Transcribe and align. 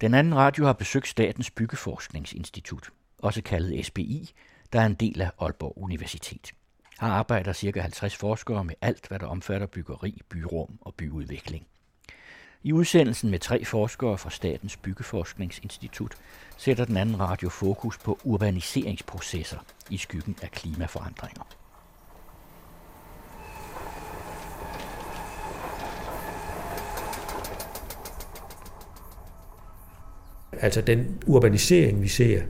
Den 0.00 0.14
anden 0.14 0.34
radio 0.34 0.64
har 0.64 0.72
besøgt 0.72 1.08
Statens 1.08 1.50
Byggeforskningsinstitut, 1.50 2.90
også 3.18 3.42
kaldet 3.42 3.86
SBI, 3.86 4.32
der 4.72 4.80
er 4.80 4.86
en 4.86 4.94
del 4.94 5.20
af 5.20 5.30
Aalborg 5.40 5.72
Universitet. 5.76 6.52
Her 7.00 7.08
arbejder 7.08 7.52
ca. 7.52 7.80
50 7.80 8.16
forskere 8.16 8.64
med 8.64 8.74
alt, 8.80 9.08
hvad 9.08 9.18
der 9.18 9.26
omfatter 9.26 9.66
byggeri, 9.66 10.22
byrum 10.28 10.78
og 10.80 10.94
byudvikling. 10.94 11.66
I 12.62 12.72
udsendelsen 12.72 13.30
med 13.30 13.38
tre 13.38 13.64
forskere 13.64 14.18
fra 14.18 14.30
Statens 14.30 14.76
Byggeforskningsinstitut 14.76 16.16
sætter 16.56 16.84
den 16.84 16.96
anden 16.96 17.20
radio 17.20 17.48
fokus 17.48 17.98
på 17.98 18.18
urbaniseringsprocesser 18.24 19.58
i 19.90 19.96
skyggen 19.96 20.36
af 20.42 20.50
klimaforandringer. 20.50 21.42
Altså 30.60 30.80
den 30.80 31.18
urbanisering, 31.26 32.02
vi 32.02 32.08
ser, 32.08 32.42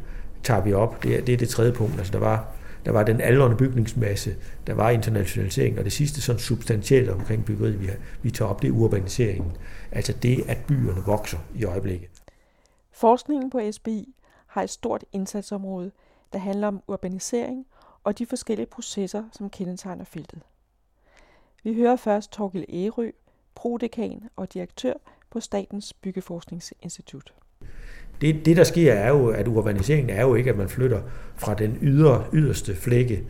tager 0.43 0.61
vi 0.61 0.73
op. 0.73 1.03
Det 1.03 1.17
er 1.17 1.21
det, 1.21 1.33
er 1.33 1.37
det 1.37 1.49
tredje 1.49 1.73
punkt. 1.73 1.99
Altså 1.99 2.13
der 2.13 2.19
var, 2.19 2.49
der 2.85 2.93
var 2.93 3.03
den 3.03 3.21
aldrende 3.21 3.57
bygningsmasse, 3.57 4.37
der 4.67 4.75
var 4.75 4.91
internationalisering, 4.91 5.79
og 5.79 5.85
det 5.85 5.93
sidste 5.93 6.21
sådan 6.21 6.41
substantielle 6.41 7.13
omkring 7.13 7.45
byggeriet, 7.45 7.81
vi, 7.81 7.87
har, 7.87 7.97
vi 8.23 8.31
tager 8.31 8.49
op, 8.49 8.63
det 8.63 8.69
er 8.69 8.73
urbaniseringen. 8.73 9.53
Altså 9.93 10.13
det, 10.13 10.45
at 10.49 10.59
byerne 10.69 11.03
vokser 11.07 11.39
i 11.55 11.65
øjeblikket. 11.65 12.09
Forskningen 12.93 13.51
på 13.51 13.61
SBI 13.73 14.15
har 14.47 14.63
et 14.63 14.71
stort 14.71 15.05
indsatsområde, 15.13 15.91
der 16.33 16.39
handler 16.39 16.69
om 16.69 16.83
urbanisering 16.89 17.67
og 18.05 18.19
de 18.19 18.27
forskellige 18.27 18.67
processer, 18.67 19.25
som 19.33 19.51
kendetegner 19.51 20.05
feltet. 20.05 20.43
Vi 21.65 21.75
hører 21.75 21.97
først 21.97 22.33
Torgild 22.33 22.65
Ærø, 22.69 23.11
prodekan 23.55 24.29
og 24.37 24.55
direktør 24.55 24.95
på 25.31 25.41
Statens 25.41 25.93
Byggeforskningsinstitut. 25.93 27.35
Det, 28.21 28.47
det, 28.47 28.57
der 28.57 28.65
sker, 28.65 28.93
er 28.93 29.09
jo, 29.09 29.27
at 29.27 29.49
urbaniseringen 29.49 30.11
er 30.11 30.23
jo 30.23 30.35
ikke, 30.35 30.51
at 30.51 30.57
man 30.57 30.69
flytter 30.69 31.01
fra 31.37 31.55
den 31.55 31.79
ydre, 31.83 32.25
yderste 32.33 32.75
flække 32.75 33.23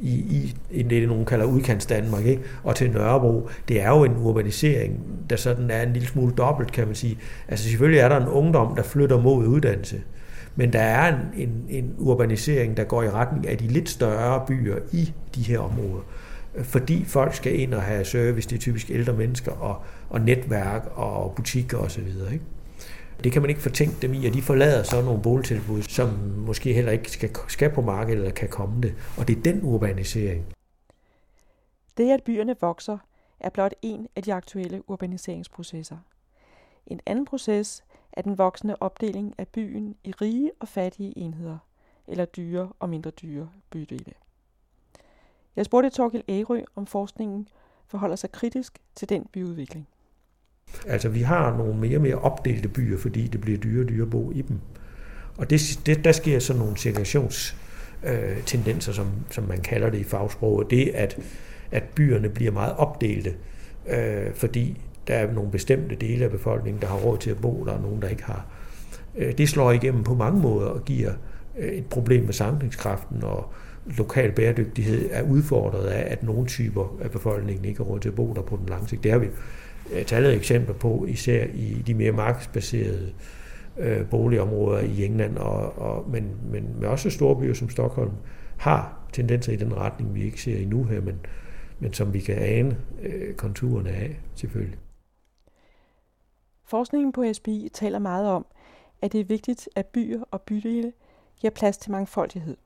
i, 0.00 0.14
i, 0.14 0.56
i 0.70 0.82
det, 0.82 1.08
nogen 1.08 1.24
kalder 1.24 1.44
udkants 1.44 1.86
Danmark, 1.86 2.24
ikke? 2.24 2.42
og 2.64 2.76
til 2.76 2.90
Nørrebro. 2.90 3.48
Det 3.68 3.82
er 3.82 3.88
jo 3.88 4.04
en 4.04 4.16
urbanisering, 4.16 5.00
der 5.30 5.36
sådan 5.36 5.70
er 5.70 5.82
en 5.82 5.92
lille 5.92 6.08
smule 6.08 6.32
dobbelt, 6.32 6.72
kan 6.72 6.86
man 6.86 6.94
sige. 6.94 7.18
Altså 7.48 7.68
selvfølgelig 7.68 8.00
er 8.00 8.08
der 8.08 8.16
en 8.16 8.28
ungdom, 8.28 8.76
der 8.76 8.82
flytter 8.82 9.20
mod 9.20 9.46
uddannelse, 9.46 10.00
men 10.56 10.72
der 10.72 10.80
er 10.80 11.14
en, 11.14 11.20
en, 11.36 11.64
en 11.68 11.94
urbanisering, 11.98 12.76
der 12.76 12.84
går 12.84 13.02
i 13.02 13.10
retning 13.10 13.48
af 13.48 13.58
de 13.58 13.66
lidt 13.66 13.88
større 13.88 14.44
byer 14.46 14.76
i 14.92 15.12
de 15.34 15.42
her 15.42 15.58
områder. 15.58 16.02
Fordi 16.62 17.04
folk 17.04 17.34
skal 17.34 17.60
ind 17.60 17.74
og 17.74 17.82
have 17.82 18.04
service, 18.04 18.48
det 18.48 18.56
er 18.56 18.60
typisk 18.60 18.90
ældre 18.90 19.12
mennesker, 19.12 19.52
og, 19.52 19.82
og 20.10 20.20
netværk 20.20 20.88
og 20.94 21.32
butikker 21.36 21.78
osv. 21.78 22.06
Ikke? 22.32 22.44
Det 23.24 23.32
kan 23.32 23.42
man 23.42 23.48
ikke 23.50 23.62
fortænke 23.62 23.94
dem 24.02 24.14
i, 24.14 24.26
at 24.26 24.34
de 24.34 24.42
forlader 24.42 24.82
så 24.82 25.02
nogle 25.02 25.22
boligtilbud, 25.22 25.82
som 25.82 26.08
måske 26.46 26.72
heller 26.72 26.92
ikke 26.92 27.10
skal, 27.10 27.30
skal 27.48 27.70
på 27.70 27.80
markedet 27.80 28.18
eller 28.18 28.34
kan 28.34 28.48
komme 28.48 28.82
det. 28.82 28.94
Og 29.18 29.28
det 29.28 29.38
er 29.38 29.42
den 29.42 29.60
urbanisering. 29.62 30.46
Det, 31.96 32.10
at 32.10 32.22
byerne 32.22 32.56
vokser, 32.60 32.98
er 33.40 33.50
blot 33.50 33.74
en 33.82 34.08
af 34.16 34.22
de 34.22 34.34
aktuelle 34.34 34.90
urbaniseringsprocesser. 34.90 35.96
En 36.86 37.00
anden 37.06 37.24
proces 37.24 37.84
er 38.12 38.22
den 38.22 38.38
voksende 38.38 38.76
opdeling 38.80 39.34
af 39.38 39.48
byen 39.48 39.96
i 40.04 40.12
rige 40.12 40.50
og 40.60 40.68
fattige 40.68 41.18
enheder, 41.18 41.58
eller 42.08 42.24
dyre 42.24 42.72
og 42.78 42.88
mindre 42.88 43.10
dyre 43.10 43.50
bydele. 43.70 44.12
Jeg 45.56 45.64
spurgte 45.64 45.90
Torgild 45.90 46.22
Ærø, 46.28 46.62
om 46.76 46.86
forskningen 46.86 47.48
forholder 47.86 48.16
sig 48.16 48.32
kritisk 48.32 48.78
til 48.94 49.08
den 49.08 49.26
byudvikling. 49.32 49.88
Altså 50.86 51.08
vi 51.08 51.20
har 51.20 51.56
nogle 51.56 51.74
mere 51.74 51.98
og 51.98 52.02
mere 52.02 52.14
opdelte 52.14 52.68
byer, 52.68 52.98
fordi 52.98 53.26
det 53.26 53.40
bliver 53.40 53.58
dyrere 53.58 53.84
og 53.84 53.88
dyrere 53.88 54.06
at 54.06 54.10
bo 54.10 54.32
i 54.32 54.42
dem. 54.42 54.58
Og 55.36 55.50
det, 55.50 55.80
det, 55.86 56.04
der 56.04 56.12
sker 56.12 56.38
sådan 56.38 56.60
nogle 56.60 56.78
segregationstendenser, 56.78 58.92
øh, 58.92 58.96
som, 58.96 59.06
som 59.30 59.44
man 59.44 59.60
kalder 59.60 59.90
det 59.90 59.98
i 59.98 60.04
fagsproget. 60.04 60.70
Det, 60.70 60.90
at, 60.94 61.18
at 61.70 61.82
byerne 61.94 62.28
bliver 62.28 62.52
meget 62.52 62.74
opdelte, 62.76 63.34
øh, 63.90 64.34
fordi 64.34 64.80
der 65.06 65.14
er 65.14 65.32
nogle 65.32 65.50
bestemte 65.50 65.94
dele 65.94 66.24
af 66.24 66.30
befolkningen, 66.30 66.82
der 66.82 66.88
har 66.88 66.96
råd 66.96 67.18
til 67.18 67.30
at 67.30 67.40
bo, 67.40 67.64
der 67.64 67.72
er 67.72 67.80
nogen, 67.80 68.02
der 68.02 68.08
ikke 68.08 68.24
har. 68.24 68.46
Øh, 69.16 69.38
det 69.38 69.48
slår 69.48 69.72
igennem 69.72 70.04
på 70.04 70.14
mange 70.14 70.40
måder 70.40 70.68
og 70.68 70.84
giver 70.84 71.12
øh, 71.58 71.68
et 71.68 71.86
problem 71.86 72.24
med 72.24 72.32
samlingskraften 72.32 73.24
og 73.24 73.52
lokal 73.86 74.32
bæredygtighed 74.32 75.08
er 75.10 75.22
udfordret 75.22 75.86
af, 75.86 76.12
at 76.12 76.22
nogle 76.22 76.46
typer 76.46 76.96
af 77.02 77.10
befolkningen 77.10 77.64
ikke 77.64 77.78
har 77.78 77.84
råd 77.84 78.00
til 78.00 78.08
at 78.08 78.14
bo 78.14 78.32
der 78.32 78.42
på 78.42 78.56
den 78.56 78.66
lange 78.66 78.88
sigt. 78.88 79.04
Det 79.04 79.12
har 79.12 79.18
vi 79.18 79.28
Øh, 79.92 80.04
tallet 80.04 80.34
eksempler 80.34 80.74
på, 80.74 81.04
især 81.08 81.46
i 81.54 81.82
de 81.86 81.94
mere 81.94 82.12
markedsbaserede 82.12 83.12
øh, 83.78 84.08
boligområder 84.10 84.80
i 84.80 85.04
England, 85.04 85.38
og, 85.38 85.78
og, 85.78 86.10
men, 86.10 86.36
men 86.50 86.80
med 86.80 86.88
også 86.88 87.10
store 87.10 87.36
byer 87.36 87.54
som 87.54 87.70
Stockholm 87.70 88.12
har 88.56 88.98
tendenser 89.12 89.52
i 89.52 89.56
den 89.56 89.76
retning, 89.76 90.14
vi 90.14 90.22
ikke 90.22 90.42
ser 90.42 90.58
endnu 90.58 90.84
her, 90.84 91.00
men, 91.00 91.26
men 91.78 91.92
som 91.92 92.14
vi 92.14 92.20
kan 92.20 92.38
ane 92.38 92.76
øh, 93.02 93.34
konturerne 93.34 93.90
af, 93.90 94.20
selvfølgelig. 94.34 94.78
Forskningen 96.64 97.12
på 97.12 97.24
SBI 97.32 97.68
taler 97.72 97.98
meget 97.98 98.28
om, 98.28 98.46
at 99.02 99.12
det 99.12 99.20
er 99.20 99.24
vigtigt, 99.24 99.68
at 99.76 99.86
byer 99.86 100.20
og 100.30 100.42
bydele 100.42 100.92
giver 101.36 101.50
plads 101.50 101.78
til 101.78 101.92
mangfoldighed. 101.92 102.56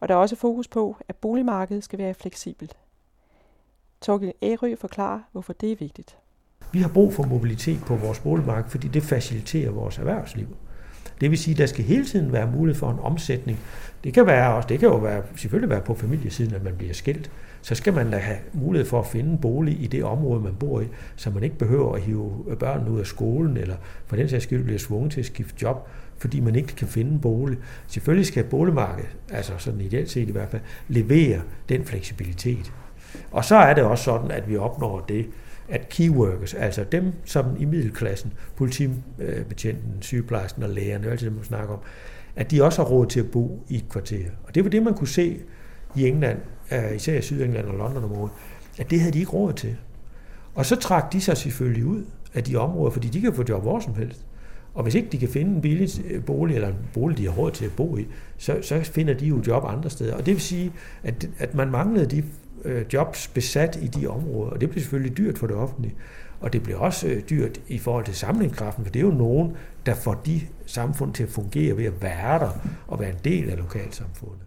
Og 0.00 0.08
der 0.08 0.14
er 0.14 0.18
også 0.18 0.36
fokus 0.36 0.68
på, 0.68 0.96
at 1.08 1.16
boligmarkedet 1.16 1.84
skal 1.84 1.98
være 1.98 2.14
fleksibelt. 2.14 2.76
Torgild 4.00 4.32
Ærø 4.42 4.74
forklarer, 4.80 5.20
hvorfor 5.32 5.52
det 5.52 5.72
er 5.72 5.76
vigtigt. 5.76 6.16
Vi 6.72 6.78
har 6.78 6.88
brug 6.88 7.14
for 7.14 7.22
mobilitet 7.22 7.80
på 7.86 7.96
vores 7.96 8.20
boligmarked, 8.20 8.70
fordi 8.70 8.88
det 8.88 9.02
faciliterer 9.02 9.70
vores 9.70 9.98
erhvervsliv. 9.98 10.46
Det 11.20 11.30
vil 11.30 11.38
sige, 11.38 11.52
at 11.52 11.58
der 11.58 11.66
skal 11.66 11.84
hele 11.84 12.04
tiden 12.04 12.32
være 12.32 12.50
mulighed 12.50 12.78
for 12.78 12.90
en 12.90 12.98
omsætning. 12.98 13.58
Det 14.04 14.14
kan, 14.14 14.26
være 14.26 14.54
også, 14.54 14.68
det 14.68 14.78
kan 14.78 14.88
jo 14.88 14.96
være, 14.96 15.22
selvfølgelig 15.36 15.70
være 15.70 15.80
på 15.80 15.94
familiesiden, 15.94 16.54
at 16.54 16.64
man 16.64 16.76
bliver 16.76 16.94
skilt. 16.94 17.30
Så 17.62 17.74
skal 17.74 17.92
man 17.92 18.10
da 18.10 18.16
have 18.16 18.38
mulighed 18.52 18.88
for 18.88 19.00
at 19.00 19.06
finde 19.06 19.30
en 19.30 19.38
bolig 19.38 19.82
i 19.82 19.86
det 19.86 20.04
område, 20.04 20.40
man 20.40 20.54
bor 20.54 20.80
i, 20.80 20.84
så 21.16 21.30
man 21.30 21.42
ikke 21.42 21.58
behøver 21.58 21.94
at 21.94 22.02
hive 22.02 22.56
børnene 22.60 22.90
ud 22.90 23.00
af 23.00 23.06
skolen, 23.06 23.56
eller 23.56 23.76
for 24.06 24.16
den 24.16 24.28
sags 24.28 24.44
skyld 24.44 24.64
bliver 24.64 24.78
tvunget 24.78 25.12
til 25.12 25.20
at 25.20 25.26
skifte 25.26 25.54
job, 25.62 25.88
fordi 26.18 26.40
man 26.40 26.54
ikke 26.54 26.76
kan 26.76 26.88
finde 26.88 27.10
en 27.10 27.20
bolig. 27.20 27.58
Selvfølgelig 27.86 28.26
skal 28.26 28.44
boligmarkedet, 28.44 29.16
altså 29.30 29.52
sådan 29.58 29.80
ideelt 29.80 30.10
set 30.10 30.28
i 30.28 30.32
hvert 30.32 30.48
fald, 30.48 30.62
levere 30.88 31.40
den 31.68 31.84
fleksibilitet. 31.84 32.72
Og 33.30 33.44
så 33.44 33.56
er 33.56 33.74
det 33.74 33.84
også 33.84 34.04
sådan, 34.04 34.30
at 34.30 34.48
vi 34.48 34.56
opnår 34.56 35.04
det, 35.08 35.26
at 35.68 35.88
keyworkers, 35.88 36.54
altså 36.54 36.84
dem 36.92 37.12
som 37.24 37.46
i 37.58 37.64
middelklassen, 37.64 38.32
politibetjenten, 38.56 39.92
sygeplejersken 40.00 40.62
og 40.62 40.70
lægerne, 40.70 41.10
altid 41.10 41.26
dem, 41.26 41.34
man 41.36 41.44
snakker 41.44 41.74
om, 41.74 41.80
at 42.36 42.50
de 42.50 42.62
også 42.62 42.82
har 42.82 42.90
råd 42.90 43.06
til 43.06 43.20
at 43.20 43.30
bo 43.30 43.64
i 43.68 43.76
et 43.76 43.88
kvarter. 43.88 44.24
Og 44.44 44.54
det 44.54 44.64
var 44.64 44.70
det, 44.70 44.82
man 44.82 44.94
kunne 44.94 45.08
se 45.08 45.40
i 45.96 46.08
England, 46.08 46.38
øh, 46.72 46.96
især 46.96 47.18
i 47.18 47.22
Sydengland 47.22 47.66
og 47.66 47.74
London-området, 47.74 48.32
at 48.78 48.90
det 48.90 49.00
havde 49.00 49.12
de 49.12 49.18
ikke 49.18 49.32
råd 49.32 49.52
til. 49.52 49.76
Og 50.54 50.66
så 50.66 50.76
trak 50.76 51.12
de 51.12 51.20
sig 51.20 51.36
selvfølgelig 51.36 51.84
ud 51.86 52.02
af 52.34 52.44
de 52.44 52.56
områder, 52.56 52.90
fordi 52.90 53.08
de 53.08 53.20
kan 53.20 53.34
få 53.34 53.44
job 53.48 53.62
hvor 53.62 53.80
som 53.80 53.94
helst. 53.94 54.26
Og 54.74 54.82
hvis 54.82 54.94
ikke 54.94 55.08
de 55.08 55.18
kan 55.18 55.28
finde 55.28 55.50
en 55.50 55.60
billig 55.60 55.88
øh, 56.10 56.24
bolig, 56.24 56.54
eller 56.54 56.68
en 56.68 56.74
bolig, 56.94 57.18
de 57.18 57.24
har 57.24 57.32
råd 57.32 57.50
til 57.50 57.64
at 57.64 57.72
bo 57.76 57.96
i, 57.96 58.06
så, 58.38 58.58
så 58.62 58.80
finder 58.82 59.14
de 59.14 59.26
jo 59.26 59.42
job 59.46 59.64
andre 59.66 59.90
steder. 59.90 60.14
Og 60.14 60.26
det 60.26 60.34
vil 60.34 60.40
sige, 60.40 60.72
at, 61.02 61.28
at 61.38 61.54
man 61.54 61.70
manglede 61.70 62.06
de 62.06 62.24
øh, 62.64 62.86
jobs 62.92 63.28
besat 63.28 63.78
i 63.82 63.86
de 63.86 64.06
områder, 64.06 64.50
og 64.50 64.60
det 64.60 64.70
bliver 64.70 64.82
selvfølgelig 64.82 65.16
dyrt 65.16 65.38
for 65.38 65.46
det 65.46 65.56
offentlige. 65.56 65.94
Og 66.40 66.52
det 66.52 66.62
bliver 66.62 66.78
også 66.78 67.08
øh, 67.08 67.28
dyrt 67.30 67.60
i 67.68 67.78
forhold 67.78 68.04
til 68.04 68.14
samlingskraften, 68.14 68.84
for 68.84 68.92
det 68.92 69.00
er 69.00 69.04
jo 69.06 69.12
nogen, 69.12 69.56
der 69.86 69.94
får 69.94 70.14
de 70.14 70.40
samfund 70.66 71.14
til 71.14 71.22
at 71.22 71.28
fungere 71.28 71.76
ved 71.76 71.84
at 71.84 72.02
være 72.02 72.38
der 72.38 72.50
og 72.88 73.00
være 73.00 73.10
en 73.10 73.20
del 73.24 73.50
af 73.50 73.56
lokalsamfundet. 73.56 74.46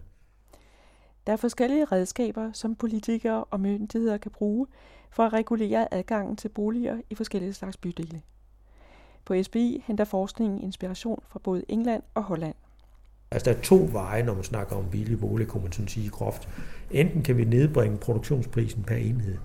Der 1.26 1.32
er 1.32 1.36
forskellige 1.36 1.84
redskaber, 1.84 2.52
som 2.52 2.74
politikere 2.74 3.44
og 3.44 3.60
myndigheder 3.60 4.18
kan 4.18 4.30
bruge 4.30 4.66
for 5.10 5.22
at 5.22 5.32
regulere 5.32 5.94
adgangen 5.94 6.36
til 6.36 6.48
boliger 6.48 6.96
i 7.10 7.14
forskellige 7.14 7.52
slags 7.52 7.76
bydele. 7.76 8.22
På 9.24 9.42
SBI 9.42 9.82
henter 9.86 10.04
forskningen 10.04 10.60
inspiration 10.60 11.22
fra 11.28 11.38
både 11.38 11.64
England 11.68 12.02
og 12.14 12.22
Holland. 12.22 12.54
Altså 13.30 13.50
der 13.50 13.56
er 13.56 13.60
to 13.62 13.88
veje, 13.92 14.22
når 14.22 14.34
man 14.34 14.44
snakker 14.44 14.76
om 14.76 14.84
billig 14.90 15.20
bolig, 15.20 15.46
kunne 15.46 15.62
man 15.62 15.72
sådan 15.72 15.88
sige 15.88 16.08
groft. 16.08 16.48
Enten 16.90 17.22
kan 17.22 17.36
vi 17.36 17.44
nedbringe 17.44 17.98
produktionsprisen 17.98 18.82
per 18.82 18.96
enhed, 18.96 19.36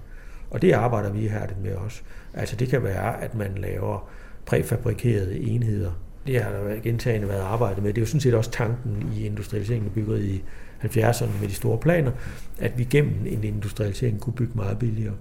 og 0.51 0.61
det 0.61 0.71
arbejder 0.71 1.11
vi 1.11 1.27
her 1.27 1.47
med 1.63 1.75
også. 1.75 2.01
Altså 2.33 2.55
det 2.55 2.69
kan 2.69 2.83
være, 2.83 3.21
at 3.21 3.35
man 3.35 3.55
laver 3.57 4.09
præfabrikerede 4.45 5.39
enheder. 5.39 5.91
Det 6.27 6.43
har 6.43 6.51
der 6.51 6.79
gentagende 6.79 7.27
været 7.27 7.41
arbejdet 7.41 7.83
med. 7.83 7.93
Det 7.93 7.97
er 7.97 8.01
jo 8.01 8.05
sådan 8.05 8.21
set 8.21 8.33
også 8.33 8.51
tanken 8.51 9.13
i 9.15 9.25
industrialiseringen 9.25 9.87
af 9.89 9.93
byggeriet 9.93 10.25
i 10.25 10.43
70'erne 10.83 11.39
med 11.41 11.47
de 11.47 11.53
store 11.53 11.77
planer, 11.77 12.11
at 12.59 12.77
vi 12.77 12.83
gennem 12.83 13.25
en 13.25 13.43
industrialisering 13.43 14.19
kunne 14.19 14.33
bygge 14.33 14.53
meget 14.55 14.79
billigere. 14.79 15.13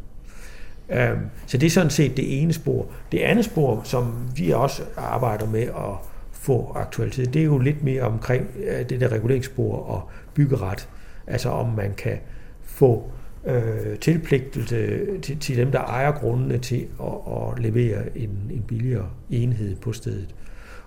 Øhm, 0.90 1.20
så 1.46 1.58
det 1.58 1.66
er 1.66 1.70
sådan 1.70 1.90
set 1.90 2.16
det 2.16 2.42
ene 2.42 2.52
spor. 2.52 2.86
Det 3.12 3.18
andet 3.18 3.44
spor, 3.44 3.80
som 3.84 4.14
vi 4.36 4.50
også 4.50 4.82
arbejder 4.96 5.46
med 5.46 5.62
at 5.62 6.11
få 6.42 6.72
aktualitet, 6.74 7.34
det 7.34 7.40
er 7.40 7.46
jo 7.46 7.58
lidt 7.58 7.84
mere 7.84 8.02
omkring 8.02 8.46
øh, 8.56 8.88
det 8.88 9.00
der 9.00 9.08
reguleringsspor 9.08 9.76
og 9.76 10.10
byggeret. 10.34 10.88
Altså 11.26 11.48
om 11.48 11.68
man 11.68 11.94
kan 11.94 12.18
få 12.62 13.10
øh, 13.46 13.98
tilpligtelse 14.00 15.00
til, 15.20 15.38
til 15.38 15.56
dem, 15.56 15.72
der 15.72 15.80
ejer 15.80 16.12
grundene 16.12 16.58
til 16.58 16.86
at, 17.02 17.32
at 17.36 17.58
levere 17.58 18.18
en, 18.18 18.30
en 18.50 18.64
billigere 18.68 19.08
enhed 19.30 19.76
på 19.76 19.92
stedet. 19.92 20.34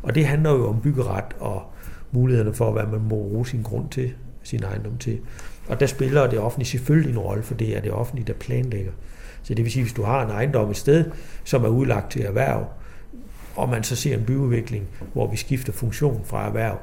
Og 0.01 0.15
det 0.15 0.25
handler 0.25 0.51
jo 0.51 0.67
om 0.67 0.81
byggeret 0.81 1.25
og 1.39 1.63
mulighederne 2.11 2.53
for, 2.53 2.71
hvad 2.71 2.83
man 2.83 3.01
må 3.01 3.07
bruge 3.09 3.47
sin 3.47 3.61
grund 3.61 3.89
til, 3.89 4.13
sin 4.43 4.63
ejendom 4.63 4.97
til. 4.97 5.19
Og 5.67 5.79
der 5.79 5.85
spiller 5.85 6.27
det 6.27 6.39
offentlige 6.39 6.69
selvfølgelig 6.69 7.11
en 7.11 7.19
rolle, 7.19 7.43
for 7.43 7.53
det 7.53 7.77
er 7.77 7.81
det 7.81 7.91
offentlige, 7.91 8.27
der 8.27 8.33
planlægger. 8.33 8.91
Så 9.43 9.53
det 9.53 9.65
vil 9.65 9.71
sige, 9.71 9.83
hvis 9.83 9.93
du 9.93 10.03
har 10.03 10.25
en 10.25 10.31
ejendom 10.31 10.69
et 10.69 10.77
sted, 10.77 11.05
som 11.43 11.63
er 11.63 11.67
udlagt 11.67 12.11
til 12.11 12.21
erhverv, 12.21 12.65
og 13.55 13.69
man 13.69 13.83
så 13.83 13.95
ser 13.95 14.17
en 14.17 14.25
byudvikling, 14.25 14.87
hvor 15.13 15.27
vi 15.27 15.37
skifter 15.37 15.73
funktion 15.73 16.21
fra 16.25 16.47
erhverv 16.47 16.79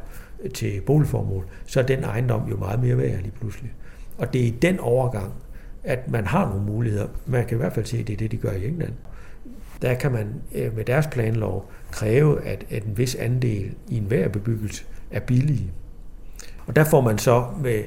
til 0.54 0.80
boligformål, 0.80 1.44
så 1.66 1.80
er 1.80 1.84
den 1.84 2.04
ejendom 2.04 2.48
jo 2.50 2.56
meget 2.56 2.80
mere 2.80 2.98
værd 2.98 3.20
lige 3.22 3.32
pludselig. 3.40 3.72
Og 4.18 4.32
det 4.32 4.40
er 4.40 4.46
i 4.46 4.50
den 4.50 4.78
overgang, 4.78 5.32
at 5.84 6.10
man 6.10 6.26
har 6.26 6.48
nogle 6.48 6.64
muligheder. 6.64 7.08
Man 7.26 7.46
kan 7.46 7.56
i 7.56 7.60
hvert 7.60 7.72
fald 7.72 7.86
se, 7.86 7.98
at 7.98 8.06
det 8.06 8.12
er 8.12 8.16
det, 8.16 8.32
de 8.32 8.36
gør 8.36 8.52
i 8.52 8.66
England. 8.66 8.92
Der 9.82 9.94
kan 9.94 10.12
man 10.12 10.34
øh, 10.54 10.76
med 10.76 10.84
deres 10.84 11.06
planlov 11.06 11.70
kræve, 11.90 12.44
at, 12.44 12.64
at 12.70 12.84
en 12.84 12.98
vis 12.98 13.14
andel 13.14 13.74
i 13.88 13.96
enhver 13.96 14.28
bebyggelse 14.28 14.84
er 15.10 15.20
billige. 15.20 15.72
Og 16.66 16.76
der 16.76 16.84
får 16.84 17.00
man 17.00 17.18
så 17.18 17.46
med, 17.62 17.82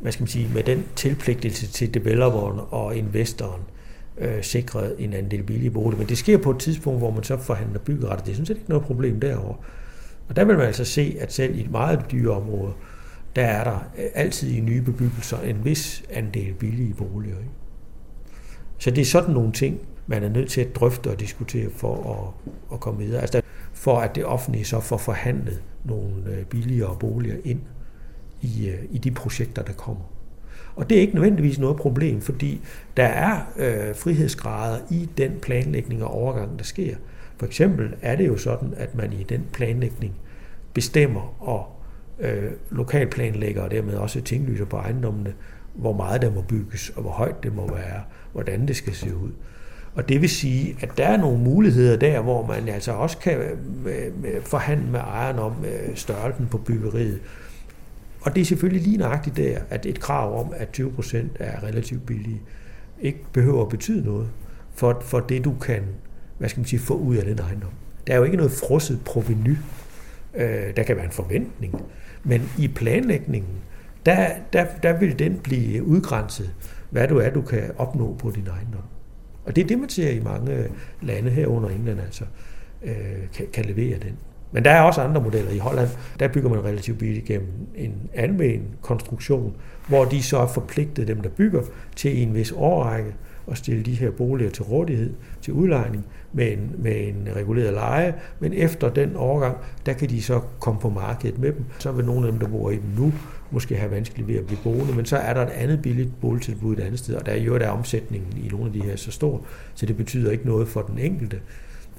hvad 0.00 0.12
skal 0.12 0.22
man 0.22 0.28
sige, 0.28 0.50
med 0.54 0.62
den 0.62 0.84
tilpligtelse 0.96 1.66
til 1.66 1.94
developeren 1.94 2.60
og 2.70 2.96
investoren 2.96 3.60
øh, 3.60 3.79
Øh, 4.20 4.44
sikret 4.44 4.94
en 4.98 5.12
andel 5.12 5.42
billige 5.42 5.70
bolig. 5.70 5.98
Men 5.98 6.08
det 6.08 6.18
sker 6.18 6.38
på 6.38 6.50
et 6.50 6.58
tidspunkt, 6.58 7.00
hvor 7.00 7.10
man 7.10 7.22
så 7.22 7.36
forhandler 7.36 7.78
byggeret. 7.78 8.24
Det 8.24 8.30
er 8.30 8.34
sådan 8.34 8.46
set 8.46 8.56
ikke 8.56 8.68
noget 8.68 8.84
problem 8.84 9.20
derovre. 9.20 9.56
Og 10.28 10.36
der 10.36 10.44
vil 10.44 10.56
man 10.56 10.66
altså 10.66 10.84
se, 10.84 11.16
at 11.20 11.32
selv 11.32 11.58
i 11.58 11.60
et 11.60 11.70
meget 11.70 12.04
dyre 12.10 12.34
område, 12.34 12.72
der 13.36 13.42
er 13.42 13.64
der 13.64 13.90
øh, 13.98 14.04
altid 14.14 14.50
i 14.50 14.60
nye 14.60 14.82
bebyggelser 14.82 15.40
en 15.40 15.64
vis 15.64 16.04
andel 16.10 16.54
billige 16.54 16.94
boliger. 16.94 17.38
Ikke? 17.38 17.50
Så 18.78 18.90
det 18.90 19.00
er 19.00 19.06
sådan 19.06 19.34
nogle 19.34 19.52
ting, 19.52 19.80
man 20.06 20.22
er 20.22 20.28
nødt 20.28 20.50
til 20.50 20.60
at 20.60 20.76
drøfte 20.76 21.10
og 21.10 21.20
diskutere 21.20 21.70
for 21.76 22.12
at, 22.12 22.52
at 22.74 22.80
komme 22.80 23.00
videre. 23.00 23.20
Altså 23.20 23.42
for 23.72 23.98
at 23.98 24.14
det 24.14 24.24
offentlige 24.24 24.64
så 24.64 24.80
får 24.80 24.96
forhandlet 24.96 25.62
nogle 25.84 26.14
øh, 26.26 26.44
billigere 26.44 26.96
boliger 27.00 27.36
ind 27.44 27.60
i, 28.40 28.72
i 28.90 28.98
de 28.98 29.10
projekter, 29.10 29.62
der 29.62 29.72
kommer. 29.72 30.02
Og 30.80 30.90
det 30.90 30.96
er 30.96 31.00
ikke 31.00 31.14
nødvendigvis 31.14 31.58
noget 31.58 31.76
problem, 31.76 32.20
fordi 32.20 32.60
der 32.96 33.04
er 33.04 33.52
øh, 33.56 33.94
frihedsgrader 33.94 34.78
i 34.90 35.08
den 35.18 35.32
planlægning 35.42 36.04
og 36.04 36.10
overgang, 36.10 36.58
der 36.58 36.64
sker. 36.64 36.96
For 37.36 37.46
eksempel 37.46 37.94
er 38.02 38.16
det 38.16 38.26
jo 38.26 38.36
sådan, 38.36 38.74
at 38.76 38.94
man 38.94 39.12
i 39.12 39.22
den 39.22 39.46
planlægning 39.52 40.14
bestemmer 40.74 41.42
og 41.42 41.66
øh, 42.20 42.50
lokalplanlægger 42.70 43.62
og 43.62 43.70
dermed 43.70 43.94
også 43.94 44.20
tinglyser 44.20 44.64
på 44.64 44.76
ejendommene, 44.76 45.32
hvor 45.74 45.92
meget 45.92 46.22
der 46.22 46.34
må 46.34 46.40
bygges 46.40 46.92
og 46.96 47.02
hvor 47.02 47.10
højt 47.10 47.42
det 47.42 47.54
må 47.54 47.74
være, 47.74 48.02
hvordan 48.32 48.68
det 48.68 48.76
skal 48.76 48.94
se 48.94 49.16
ud. 49.16 49.30
Og 49.94 50.08
det 50.08 50.20
vil 50.20 50.28
sige, 50.28 50.76
at 50.80 50.90
der 50.96 51.06
er 51.06 51.16
nogle 51.16 51.38
muligheder 51.38 51.96
der, 51.96 52.20
hvor 52.20 52.46
man 52.46 52.68
altså 52.68 52.92
også 52.92 53.18
kan 53.18 53.38
øh, 53.38 53.52
øh 53.86 54.42
forhandle 54.42 54.90
med 54.90 55.00
ejeren 55.00 55.38
om 55.38 55.52
øh, 55.64 55.96
størrelsen 55.96 56.46
på 56.46 56.58
byggeriet. 56.58 57.20
Og 58.20 58.34
det 58.34 58.40
er 58.40 58.44
selvfølgelig 58.44 58.82
lige 58.82 58.96
nøjagtigt 58.96 59.36
der, 59.36 59.58
at 59.70 59.86
et 59.86 60.00
krav 60.00 60.40
om, 60.40 60.52
at 60.56 60.80
20% 60.80 61.16
er 61.34 61.62
relativt 61.62 62.06
billige, 62.06 62.40
ikke 63.00 63.24
behøver 63.32 63.62
at 63.62 63.68
betyde 63.68 64.04
noget 64.04 64.28
for, 64.74 65.02
for 65.04 65.20
det, 65.20 65.44
du 65.44 65.54
kan 65.54 65.82
hvad 66.40 66.48
skal 66.48 66.60
man 66.60 66.66
sige, 66.66 66.80
få 66.80 66.94
ud 66.94 67.16
af 67.16 67.24
den 67.24 67.38
ejendom. 67.38 67.70
Der 68.06 68.12
er 68.12 68.16
jo 68.16 68.24
ikke 68.24 68.36
noget 68.36 68.52
frosset 68.52 69.00
proveny. 69.04 69.56
Øh, 70.34 70.76
der 70.76 70.82
kan 70.82 70.96
være 70.96 71.04
en 71.04 71.10
forventning. 71.10 71.82
Men 72.24 72.50
i 72.58 72.68
planlægningen, 72.68 73.52
der, 74.06 74.28
der, 74.52 74.66
der 74.82 74.98
vil 74.98 75.18
den 75.18 75.38
blive 75.38 75.84
udgrænset, 75.84 76.54
hvad 76.90 77.08
du 77.08 77.18
er, 77.18 77.30
du 77.30 77.42
kan 77.42 77.70
opnå 77.78 78.14
på 78.14 78.30
din 78.30 78.46
ejendom. 78.46 78.82
Og 79.44 79.56
det 79.56 79.64
er 79.64 79.66
det, 79.66 79.78
man 79.78 79.88
ser 79.88 80.10
i 80.10 80.20
mange 80.20 80.68
lande 81.02 81.30
herunder 81.30 81.68
England, 81.68 82.00
altså, 82.00 82.24
øh, 82.82 82.92
kan, 83.34 83.46
kan 83.52 83.64
levere 83.64 83.98
den. 83.98 84.16
Men 84.52 84.64
der 84.64 84.70
er 84.70 84.80
også 84.82 85.00
andre 85.00 85.20
modeller. 85.20 85.50
I 85.50 85.58
Holland, 85.58 85.88
der 86.20 86.28
bygger 86.28 86.50
man 86.50 86.64
relativt 86.64 86.98
billigt 86.98 87.26
gennem 87.26 87.48
en 87.76 87.94
almen 88.14 88.62
konstruktion, 88.82 89.56
hvor 89.88 90.04
de 90.04 90.22
så 90.22 90.38
er 90.38 90.46
forpligtet, 90.46 91.08
dem 91.08 91.20
der 91.20 91.28
bygger, 91.28 91.62
til 91.96 92.18
i 92.18 92.22
en 92.22 92.34
vis 92.34 92.52
årrække 92.56 93.14
at 93.50 93.56
stille 93.56 93.82
de 93.82 93.94
her 93.94 94.10
boliger 94.10 94.50
til 94.50 94.64
rådighed 94.64 95.14
til 95.42 95.52
udlejning 95.52 96.06
med 96.32 96.52
en, 96.52 96.70
med 96.78 97.08
en 97.08 97.28
reguleret 97.36 97.72
leje, 97.72 98.14
men 98.40 98.52
efter 98.52 98.90
den 98.90 99.16
overgang, 99.16 99.56
der 99.86 99.92
kan 99.92 100.08
de 100.10 100.22
så 100.22 100.40
komme 100.60 100.80
på 100.80 100.90
markedet 100.90 101.38
med 101.38 101.52
dem. 101.52 101.64
Så 101.78 101.92
vil 101.92 102.04
nogle 102.04 102.26
af 102.26 102.32
dem, 102.32 102.40
der 102.40 102.48
bor 102.48 102.70
i 102.70 102.74
dem 102.74 102.90
nu, 102.98 103.12
måske 103.50 103.76
have 103.76 103.90
vanskeligt 103.90 104.28
ved 104.28 104.34
at 104.34 104.46
blive 104.46 104.58
boende, 104.64 104.94
men 104.94 105.06
så 105.06 105.16
er 105.16 105.34
der 105.34 105.42
et 105.42 105.50
andet 105.50 105.82
billigt 105.82 106.20
boligtilbud 106.20 106.76
et 106.76 106.80
andet 106.80 106.98
sted, 106.98 107.14
og 107.14 107.26
der 107.26 107.32
er 107.32 107.36
jo 107.36 107.58
der 107.58 107.68
omsætningen 107.68 108.44
i 108.44 108.48
nogle 108.48 108.66
af 108.66 108.72
de 108.72 108.82
her 108.82 108.96
så 108.96 109.10
stor, 109.10 109.44
så 109.74 109.86
det 109.86 109.96
betyder 109.96 110.30
ikke 110.30 110.46
noget 110.46 110.68
for 110.68 110.82
den 110.82 110.98
enkelte. 110.98 111.40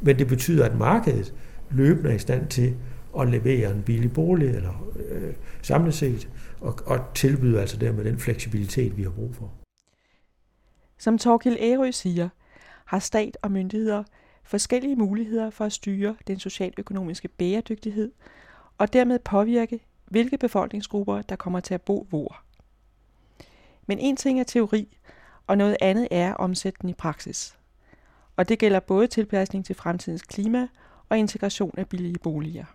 Men 0.02 0.20
det 0.20 0.28
betyder, 0.28 0.66
at 0.66 0.78
markedet 0.78 1.34
løbende 1.74 2.10
er 2.10 2.16
i 2.16 2.20
stand 2.20 2.48
til 2.48 2.76
at 3.20 3.28
levere 3.28 3.72
en 3.72 3.84
billig 3.84 4.14
bolig, 4.14 4.48
eller 4.48 4.92
øh, 5.10 5.34
samlet 5.62 5.94
set, 5.94 6.30
og, 6.62 6.80
og 6.86 7.00
tilbyde 7.16 7.60
altså 7.60 7.78
dermed 7.78 8.06
den 8.06 8.20
fleksibilitet, 8.20 8.98
vi 8.98 9.04
har 9.04 9.10
brug 9.10 9.36
for. 9.36 9.52
Som 10.98 11.18
Torkil 11.18 11.58
Ærø 11.60 11.92
siger, 11.92 12.30
har 12.86 13.00
stat 13.00 13.38
og 13.42 13.52
myndigheder 13.52 14.04
forskellige 14.44 14.96
muligheder 14.96 15.50
for 15.50 15.66
at 15.66 15.74
styre 15.74 16.16
den 16.28 16.40
socialøkonomiske 16.40 17.28
bæredygtighed 17.28 18.12
og 18.78 18.94
dermed 18.94 19.20
påvirke, 19.20 19.80
hvilke 20.06 20.38
befolkningsgrupper, 20.38 21.22
der 21.22 21.36
kommer 21.36 21.60
til 21.60 21.74
at 21.74 21.82
bo 21.82 22.06
hvor. 22.10 22.42
Men 23.88 24.00
en 24.00 24.16
ting 24.16 24.40
er 24.40 24.44
teori, 24.44 24.98
og 25.48 25.58
noget 25.58 25.78
andet 25.82 26.08
er 26.12 26.30
at 26.30 26.38
omsætte 26.38 26.80
den 26.82 26.90
i 26.90 26.94
praksis. 26.94 27.58
Og 28.36 28.50
det 28.50 28.60
gælder 28.60 28.80
både 28.80 29.08
tilpasning 29.08 29.66
til 29.66 29.76
fremtidens 29.76 30.22
klima 30.22 30.68
og 31.12 31.18
integration 31.18 31.74
af 31.78 31.90
billige 31.90 32.20
boliger. 32.24 32.66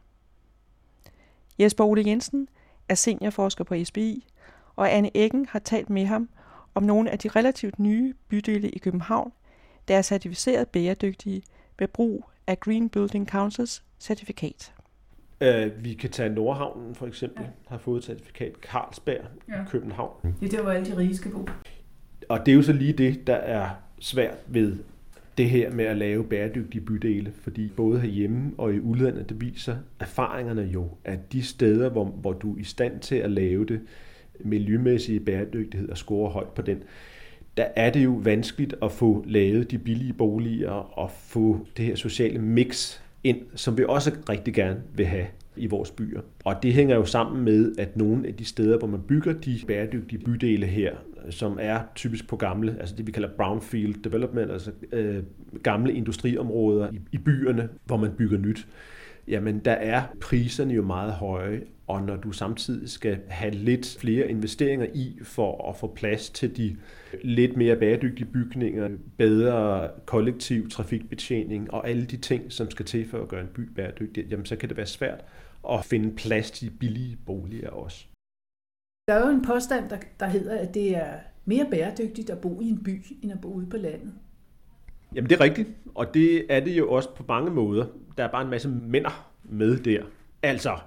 Jesper 1.59 1.85
Ole 1.85 2.03
Jensen 2.07 2.49
er 2.89 2.95
seniorforsker 2.95 3.65
på 3.65 3.85
SBI, 3.85 4.27
og 4.77 4.93
Anne 4.93 5.11
Eggen 5.15 5.47
har 5.47 5.59
talt 5.59 5.91
med 5.91 6.07
ham 6.07 6.29
om 6.75 6.83
nogle 6.83 7.11
af 7.11 7.19
de 7.19 7.29
relativt 7.29 7.79
nye 7.79 8.15
bydele 8.29 8.71
i 8.71 8.79
København, 8.79 9.33
der 9.89 9.97
er 9.97 10.03
certificeret 10.03 10.69
bæredygtige 10.69 11.43
med 11.79 11.89
brug 11.89 12.25
af 12.47 12.61
Green 12.61 12.89
Building 12.89 13.29
Councils 13.29 13.83
certifikat. 13.99 14.73
Uh, 15.41 15.85
vi 15.85 15.95
kan 15.95 16.11
tage 16.11 16.29
Nordhavnen 16.29 16.95
for 16.95 17.07
eksempel, 17.07 17.43
ja. 17.43 17.51
har 17.69 17.79
fået 17.79 18.05
certifikat 18.05 18.53
Carlsberg 18.63 19.25
ja. 19.49 19.55
i 19.55 19.65
København. 19.69 20.35
Det 20.41 20.47
er 20.47 20.57
der, 20.57 20.63
hvor 20.63 20.71
alle 20.71 20.87
de 20.87 20.97
rige 20.97 21.17
skal 21.17 21.31
bo. 21.31 21.49
Og 22.29 22.47
det 22.47 22.53
er 22.53 22.57
jo 22.57 22.63
så 22.63 22.73
lige 22.73 22.93
det, 22.93 23.27
der 23.27 23.37
er 23.37 23.71
svært 24.01 24.39
ved 24.47 24.79
det 25.39 25.51
her 25.51 25.71
med 25.71 25.85
at 25.85 25.97
lave 25.97 26.25
bæredygtige 26.25 26.81
bydele, 26.81 27.33
fordi 27.41 27.69
både 27.77 28.01
herhjemme 28.01 28.53
og 28.59 28.75
i 28.75 28.81
udlandet, 28.81 29.29
det 29.29 29.41
viser 29.41 29.77
erfaringerne 30.01 30.63
jo, 30.63 30.89
at 31.05 31.33
de 31.33 31.43
steder, 31.43 31.89
hvor, 31.89 32.05
hvor 32.05 32.33
du 32.33 32.55
er 32.55 32.61
i 32.61 32.65
stand 32.65 33.01
til 33.01 33.17
at 33.17 33.31
lave 33.31 33.65
det, 33.65 33.81
miljømæssige 34.41 35.21
bæredygtighed 35.21 35.89
og 35.89 35.99
score 35.99 36.31
højt 36.31 36.49
på 36.49 36.63
den, 36.63 36.83
der 37.57 37.67
er 37.77 37.91
det 37.91 38.05
jo 38.05 38.11
vanskeligt 38.11 38.75
at 38.83 38.93
få 38.93 39.25
lavet 39.27 39.71
de 39.71 39.79
billige 39.79 40.13
boliger 40.13 40.99
og 40.99 41.11
få 41.11 41.67
det 41.77 41.85
her 41.85 41.95
sociale 41.95 42.39
mix 42.39 43.01
ind, 43.25 43.41
som 43.55 43.79
vi 43.79 43.85
også 43.89 44.17
rigtig 44.29 44.55
gerne 44.55 44.83
vil 44.95 45.07
have 45.07 45.27
i 45.57 45.67
vores 45.67 45.91
byer. 45.91 46.21
Og 46.45 46.63
det 46.63 46.73
hænger 46.73 46.97
jo 46.97 47.05
sammen 47.05 47.45
med, 47.45 47.75
at 47.79 47.97
nogle 47.97 48.27
af 48.27 48.35
de 48.35 48.45
steder, 48.45 48.79
hvor 48.79 48.89
man 48.89 49.01
bygger 49.09 49.33
de 49.33 49.59
bæredygtige 49.67 50.25
bydele 50.25 50.67
her, 50.67 50.95
som 51.31 51.59
er 51.61 51.81
typisk 51.95 52.29
på 52.29 52.37
gamle, 52.37 52.77
altså 52.81 52.97
det 52.97 53.07
vi 53.07 53.13
kalder 53.13 53.29
brownfield 53.37 54.03
development, 54.05 54.51
altså 54.51 54.71
øh, 54.93 55.23
gamle 55.63 55.93
industriområder 55.93 56.93
i, 56.93 57.01
i 57.13 57.19
byerne, 57.19 57.69
hvor 57.85 57.97
man 57.97 58.11
bygger 58.19 58.39
nyt, 58.39 58.67
jamen 59.29 59.59
der 59.59 59.73
er 59.73 60.03
priserne 60.21 60.75
jo 60.75 60.83
meget 60.83 61.13
høje, 61.13 61.63
og 61.87 62.03
når 62.03 62.17
du 62.17 62.33
samtidig 62.33 62.91
skal 62.91 63.19
have 63.29 63.55
lidt 63.55 63.97
flere 64.01 64.31
investeringer 64.31 64.87
i 64.95 65.19
for 65.23 65.71
at 65.71 65.77
få 65.77 65.93
plads 65.97 66.31
til 66.31 66.57
de 66.57 66.77
lidt 67.23 67.57
mere 67.57 67.77
bæredygtige 67.77 68.29
bygninger, 68.33 68.89
bedre 69.17 69.89
kollektiv 70.07 70.71
trafikbetjening 70.71 71.75
og 71.75 71.89
alle 71.89 72.05
de 72.05 72.17
ting, 72.17 72.53
som 72.53 72.71
skal 72.71 72.85
til 72.85 73.09
for 73.09 73.23
at 73.23 73.29
gøre 73.29 73.41
en 73.41 73.49
by 73.55 73.61
bæredygtig, 73.61 74.27
jamen 74.31 74.47
så 74.47 74.57
kan 74.57 74.69
det 74.69 74.77
være 74.77 74.87
svært 74.87 75.25
at 75.71 75.85
finde 75.85 76.17
plads 76.17 76.51
til 76.51 76.71
billige 76.81 77.19
boliger 77.27 77.71
også. 77.71 78.07
Der 79.09 79.15
er 79.15 79.27
jo 79.27 79.33
en 79.33 79.45
påstand, 79.45 79.91
der, 79.91 79.99
der 80.21 80.27
hedder, 80.27 80.59
at 80.59 80.75
det 80.75 80.97
er 80.97 81.13
mere 81.45 81.67
bæredygtigt 81.71 82.31
at 82.31 82.41
bo 82.41 82.61
i 82.61 82.69
en 82.69 82.83
by, 82.85 83.03
end 83.23 83.33
at 83.33 83.41
bo 83.41 83.49
ude 83.49 83.67
på 83.67 83.77
landet. 83.77 84.15
Jamen 85.15 85.31
det 85.31 85.37
er 85.37 85.41
rigtigt, 85.41 85.69
og 85.95 86.15
det 86.15 86.47
er 86.53 86.61
det 86.61 86.79
jo 86.79 86.91
også 86.91 87.15
på 87.15 87.25
mange 87.29 87.51
måder. 87.51 87.87
Der 88.17 88.25
er 88.25 88.31
bare 88.31 88.43
en 88.43 88.51
masse 88.51 88.69
mænder 88.69 89.33
med 89.45 89.79
der. 89.79 90.03
Altså, 90.43 90.79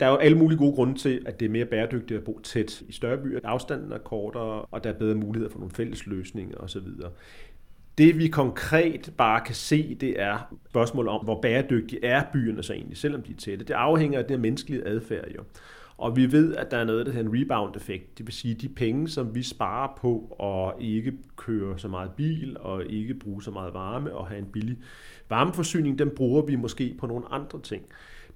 der 0.00 0.06
er 0.06 0.10
jo 0.10 0.16
alle 0.16 0.38
mulige 0.38 0.58
gode 0.58 0.72
grunde 0.72 0.94
til, 0.98 1.22
at 1.26 1.40
det 1.40 1.46
er 1.46 1.50
mere 1.50 1.64
bæredygtigt 1.64 2.18
at 2.18 2.24
bo 2.24 2.38
tæt 2.38 2.80
i 2.80 2.92
større 2.92 3.18
byer. 3.18 3.40
Afstanden 3.44 3.92
er 3.92 3.98
kortere, 3.98 4.64
og 4.64 4.84
der 4.84 4.90
er 4.90 4.98
bedre 4.98 5.14
muligheder 5.14 5.52
for 5.52 5.58
nogle 5.58 5.74
fælles 5.74 6.06
løsninger 6.06 6.56
osv. 6.56 6.86
Det 7.98 8.18
vi 8.18 8.28
konkret 8.28 9.12
bare 9.16 9.40
kan 9.40 9.54
se, 9.54 9.94
det 9.94 10.20
er 10.20 10.54
spørgsmålet 10.70 11.12
om, 11.12 11.24
hvor 11.24 11.40
bæredygtige 11.40 12.04
er 12.04 12.22
byerne 12.32 12.62
så 12.62 12.72
egentlig, 12.72 12.96
selvom 12.96 13.22
de 13.22 13.32
er 13.32 13.36
tætte. 13.36 13.64
Det 13.64 13.74
afhænger 13.74 14.18
af 14.18 14.24
det 14.24 14.40
menneskelige 14.40 14.86
adfærd 14.86 15.28
jo. 15.36 15.42
Og 15.96 16.16
vi 16.16 16.32
ved, 16.32 16.56
at 16.56 16.70
der 16.70 16.76
er 16.76 16.84
noget, 16.84 17.06
der 17.06 17.12
hedder 17.12 17.30
en 17.30 17.40
rebound-effekt. 17.40 18.18
Det 18.18 18.26
vil 18.26 18.34
sige, 18.34 18.54
at 18.54 18.60
de 18.60 18.68
penge, 18.68 19.08
som 19.08 19.34
vi 19.34 19.42
sparer 19.42 19.96
på 20.00 20.36
at 20.42 20.84
ikke 20.84 21.12
køre 21.36 21.78
så 21.78 21.88
meget 21.88 22.10
bil 22.16 22.56
og 22.60 22.86
ikke 22.86 23.14
bruge 23.14 23.42
så 23.42 23.50
meget 23.50 23.74
varme 23.74 24.14
og 24.14 24.26
have 24.26 24.38
en 24.38 24.46
billig 24.52 24.76
varmeforsyning, 25.28 25.98
den 25.98 26.10
bruger 26.16 26.42
vi 26.42 26.56
måske 26.56 26.94
på 26.98 27.06
nogle 27.06 27.24
andre 27.30 27.60
ting. 27.60 27.82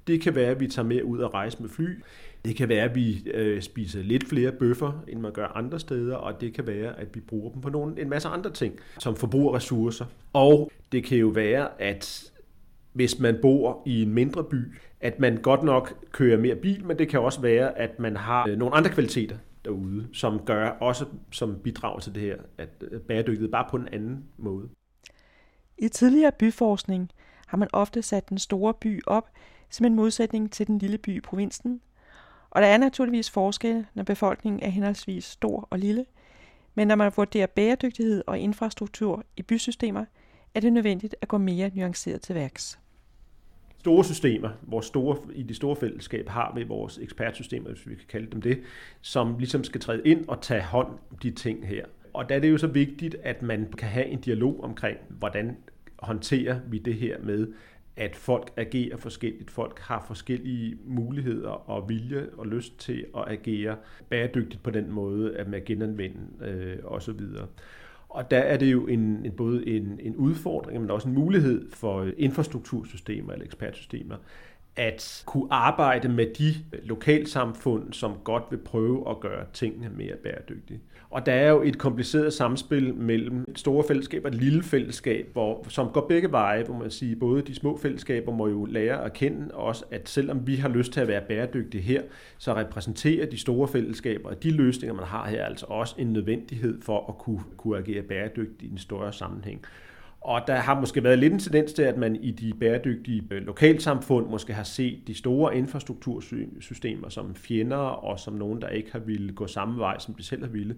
Det 0.06 0.20
kan 0.20 0.34
være, 0.34 0.50
at 0.50 0.60
vi 0.60 0.66
tager 0.66 0.86
mere 0.86 1.04
ud 1.04 1.18
og 1.18 1.34
rejse 1.34 1.62
med 1.62 1.68
fly. 1.70 2.02
Det 2.44 2.56
kan 2.56 2.68
være, 2.68 2.84
at 2.84 2.94
vi 2.94 3.30
øh, 3.30 3.62
spiser 3.62 4.02
lidt 4.02 4.28
flere 4.28 4.52
bøffer, 4.52 5.04
end 5.08 5.20
man 5.20 5.32
gør 5.32 5.46
andre 5.46 5.80
steder, 5.80 6.16
og 6.16 6.40
det 6.40 6.54
kan 6.54 6.66
være, 6.66 7.00
at 7.00 7.14
vi 7.14 7.20
bruger 7.20 7.52
dem 7.52 7.60
på 7.60 7.68
nogle, 7.68 8.00
en 8.00 8.08
masse 8.08 8.28
andre 8.28 8.50
ting, 8.50 8.78
som 8.98 9.16
forbruger 9.16 9.54
ressourcer. 9.54 10.06
Og 10.32 10.70
det 10.92 11.04
kan 11.04 11.18
jo 11.18 11.28
være, 11.28 11.82
at 11.82 12.32
hvis 12.92 13.18
man 13.18 13.38
bor 13.42 13.82
i 13.86 14.02
en 14.02 14.14
mindre 14.14 14.44
by, 14.44 14.74
at 15.00 15.20
man 15.20 15.36
godt 15.36 15.62
nok 15.62 16.06
kører 16.12 16.38
mere 16.38 16.56
bil, 16.56 16.84
men 16.84 16.98
det 16.98 17.08
kan 17.08 17.20
også 17.20 17.40
være, 17.40 17.78
at 17.78 17.98
man 17.98 18.16
har 18.16 18.48
øh, 18.48 18.58
nogle 18.58 18.74
andre 18.74 18.90
kvaliteter 18.90 19.36
derude, 19.64 20.08
som 20.12 20.40
gør 20.44 20.68
også 20.68 21.04
som 21.30 21.58
bidrager 21.64 22.00
til 22.00 22.14
det 22.14 22.22
her, 22.22 22.36
at 22.58 22.68
øh, 22.90 23.00
bæredygtighed 23.00 23.48
bare 23.48 23.66
på 23.70 23.76
en 23.76 23.88
anden 23.92 24.24
måde. 24.36 24.68
I 25.78 25.88
tidligere 25.88 26.32
byforskning 26.38 27.10
har 27.46 27.58
man 27.58 27.68
ofte 27.72 28.02
sat 28.02 28.28
den 28.28 28.38
store 28.38 28.74
by 28.74 29.00
op 29.06 29.28
som 29.70 29.86
en 29.86 29.94
modsætning 29.94 30.52
til 30.52 30.66
den 30.66 30.78
lille 30.78 30.98
by 30.98 31.16
i 31.16 31.20
provinsen, 31.20 31.80
og 32.52 32.62
der 32.62 32.68
er 32.68 32.78
naturligvis 32.78 33.30
forskel, 33.30 33.86
når 33.94 34.02
befolkningen 34.02 34.62
er 34.62 34.68
henholdsvis 34.68 35.24
stor 35.24 35.68
og 35.70 35.78
lille, 35.78 36.04
men 36.74 36.88
når 36.88 36.94
man 36.94 37.12
vurderer 37.16 37.46
bæredygtighed 37.46 38.22
og 38.26 38.38
infrastruktur 38.38 39.24
i 39.36 39.42
bysystemer, 39.42 40.04
er 40.54 40.60
det 40.60 40.72
nødvendigt 40.72 41.16
at 41.20 41.28
gå 41.28 41.38
mere 41.38 41.70
nuanceret 41.74 42.20
til 42.20 42.34
værks 42.34 42.78
store 43.82 44.04
systemer, 44.04 44.50
vores 44.62 44.86
store, 44.86 45.16
i 45.34 45.42
de 45.42 45.54
store 45.54 45.76
fællesskab 45.76 46.28
har 46.28 46.52
vi 46.56 46.62
vores 46.62 46.98
ekspertsystemer, 46.98 47.68
hvis 47.68 47.88
vi 47.88 47.94
kan 47.94 48.04
kalde 48.08 48.30
dem 48.32 48.42
det, 48.42 48.60
som 49.00 49.38
ligesom 49.38 49.64
skal 49.64 49.80
træde 49.80 50.02
ind 50.04 50.28
og 50.28 50.40
tage 50.40 50.62
hånd 50.62 50.88
om 51.10 51.18
de 51.22 51.30
ting 51.30 51.66
her. 51.66 51.84
Og 52.12 52.28
der 52.28 52.34
er 52.34 52.40
det 52.40 52.50
jo 52.50 52.58
så 52.58 52.66
vigtigt, 52.66 53.16
at 53.22 53.42
man 53.42 53.72
kan 53.78 53.88
have 53.88 54.06
en 54.06 54.20
dialog 54.20 54.64
omkring, 54.64 54.98
hvordan 55.08 55.56
håndterer 55.98 56.60
vi 56.66 56.78
det 56.78 56.94
her 56.94 57.18
med, 57.22 57.46
at 57.96 58.16
folk 58.16 58.52
agerer 58.56 58.96
forskelligt. 58.96 59.50
Folk 59.50 59.78
har 59.78 60.04
forskellige 60.06 60.78
muligheder 60.84 61.70
og 61.70 61.88
vilje 61.88 62.26
og 62.36 62.46
lyst 62.46 62.78
til 62.78 63.06
at 63.16 63.24
agere 63.26 63.76
bæredygtigt 64.08 64.62
på 64.62 64.70
den 64.70 64.90
måde, 64.90 65.36
at 65.36 65.48
man 65.48 65.62
genanvende 65.66 66.20
øh, 66.40 66.78
osv. 66.84 67.20
Og 68.08 68.30
der 68.30 68.38
er 68.38 68.56
det 68.56 68.72
jo 68.72 68.86
en, 68.86 69.00
en, 69.24 69.32
både 69.32 69.68
en, 69.68 70.00
en 70.02 70.16
udfordring, 70.16 70.80
men 70.80 70.90
også 70.90 71.08
en 71.08 71.14
mulighed 71.14 71.70
for 71.70 71.98
øh, 71.98 72.12
infrastruktursystemer 72.16 73.32
eller 73.32 73.44
ekspertsystemer, 73.44 74.16
at 74.76 75.22
kunne 75.26 75.52
arbejde 75.52 76.08
med 76.08 76.26
de 76.38 76.54
lokalsamfund, 76.84 77.92
som 77.92 78.14
godt 78.24 78.42
vil 78.50 78.58
prøve 78.58 79.10
at 79.10 79.20
gøre 79.20 79.44
tingene 79.52 79.90
mere 79.96 80.16
bæredygtige. 80.16 80.80
Og 81.10 81.26
der 81.26 81.32
er 81.32 81.50
jo 81.50 81.62
et 81.62 81.78
kompliceret 81.78 82.32
samspil 82.32 82.94
mellem 82.94 83.44
et 83.48 83.58
store 83.58 83.84
fællesskab 83.88 84.24
og 84.24 84.28
et 84.28 84.34
lille 84.34 84.62
fællesskab, 84.62 85.28
hvor, 85.32 85.66
som 85.68 85.88
går 85.88 86.06
begge 86.08 86.32
veje, 86.32 86.62
hvor 86.62 86.78
man 86.78 86.90
siger, 86.90 87.16
både 87.18 87.42
de 87.42 87.54
små 87.54 87.78
fællesskaber 87.78 88.32
må 88.32 88.48
jo 88.48 88.64
lære 88.64 89.04
at 89.04 89.12
kende 89.12 89.54
også, 89.54 89.84
at 89.90 90.08
selvom 90.08 90.46
vi 90.46 90.56
har 90.56 90.68
lyst 90.68 90.92
til 90.92 91.00
at 91.00 91.08
være 91.08 91.22
bæredygtige 91.28 91.82
her, 91.82 92.02
så 92.38 92.54
repræsenterer 92.54 93.26
de 93.26 93.38
store 93.38 93.68
fællesskaber 93.68 94.28
og 94.28 94.42
de 94.42 94.50
løsninger, 94.50 94.94
man 94.94 95.06
har 95.06 95.28
her, 95.28 95.44
altså 95.44 95.66
også 95.68 95.94
en 95.98 96.12
nødvendighed 96.12 96.82
for 96.82 97.08
at 97.08 97.18
kunne, 97.18 97.42
kunne 97.56 97.78
agere 97.78 98.02
bæredygtigt 98.02 98.62
i 98.62 98.70
en 98.70 98.78
større 98.78 99.12
sammenhæng. 99.12 99.64
Og 100.24 100.40
der 100.46 100.54
har 100.54 100.80
måske 100.80 101.04
været 101.04 101.18
lidt 101.18 101.32
en 101.32 101.38
tendens 101.38 101.72
til, 101.72 101.82
at 101.82 101.96
man 101.96 102.16
i 102.16 102.30
de 102.30 102.52
bæredygtige 102.60 103.22
øh, 103.30 103.42
lokalsamfund 103.42 104.26
måske 104.26 104.52
har 104.52 104.62
set 104.62 104.98
de 105.06 105.14
store 105.14 105.56
infrastruktursystemer 105.56 107.08
som 107.08 107.34
fjender 107.34 107.76
og 107.76 108.20
som 108.20 108.34
nogen, 108.34 108.62
der 108.62 108.68
ikke 108.68 108.92
har 108.92 108.98
ville 108.98 109.32
gå 109.32 109.46
samme 109.46 109.78
vej, 109.78 109.98
som 109.98 110.14
de 110.14 110.22
selv 110.22 110.42
har 110.42 110.50
ville. 110.50 110.76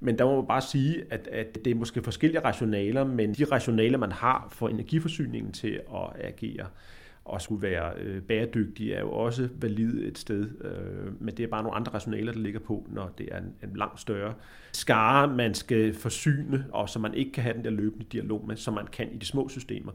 Men 0.00 0.18
der 0.18 0.24
må 0.24 0.36
man 0.36 0.46
bare 0.46 0.60
sige, 0.60 1.02
at, 1.10 1.28
at 1.32 1.58
det 1.64 1.70
er 1.70 1.74
måske 1.74 2.02
forskellige 2.02 2.40
rationaler, 2.40 3.04
men 3.04 3.34
de 3.34 3.44
rationaler, 3.44 3.98
man 3.98 4.12
har 4.12 4.48
for 4.50 4.68
energiforsyningen 4.68 5.52
til 5.52 5.80
at 5.94 6.24
agere, 6.24 6.66
og 7.26 7.42
skulle 7.42 7.62
være 7.62 7.92
øh, 7.96 8.22
bæredygtig, 8.22 8.92
er 8.92 9.00
jo 9.00 9.12
også 9.12 9.48
valid 9.54 10.08
et 10.08 10.18
sted. 10.18 10.64
Øh, 10.64 11.22
men 11.22 11.36
det 11.36 11.42
er 11.42 11.48
bare 11.48 11.62
nogle 11.62 11.76
andre 11.76 11.92
rationaler, 11.92 12.32
der 12.32 12.40
ligger 12.40 12.60
på, 12.60 12.86
når 12.88 13.12
det 13.18 13.28
er 13.32 13.38
en, 13.38 13.54
en 13.62 13.76
langt 13.76 14.00
større 14.00 14.34
skare, 14.72 15.28
man 15.28 15.54
skal 15.54 15.94
forsyne, 15.94 16.66
og 16.72 16.88
som 16.88 17.02
man 17.02 17.14
ikke 17.14 17.32
kan 17.32 17.42
have 17.42 17.56
den 17.56 17.64
der 17.64 17.70
løbende 17.70 18.04
dialog 18.04 18.46
med, 18.46 18.56
som 18.56 18.74
man 18.74 18.86
kan 18.86 19.12
i 19.12 19.16
de 19.16 19.26
små 19.26 19.48
systemer. 19.48 19.92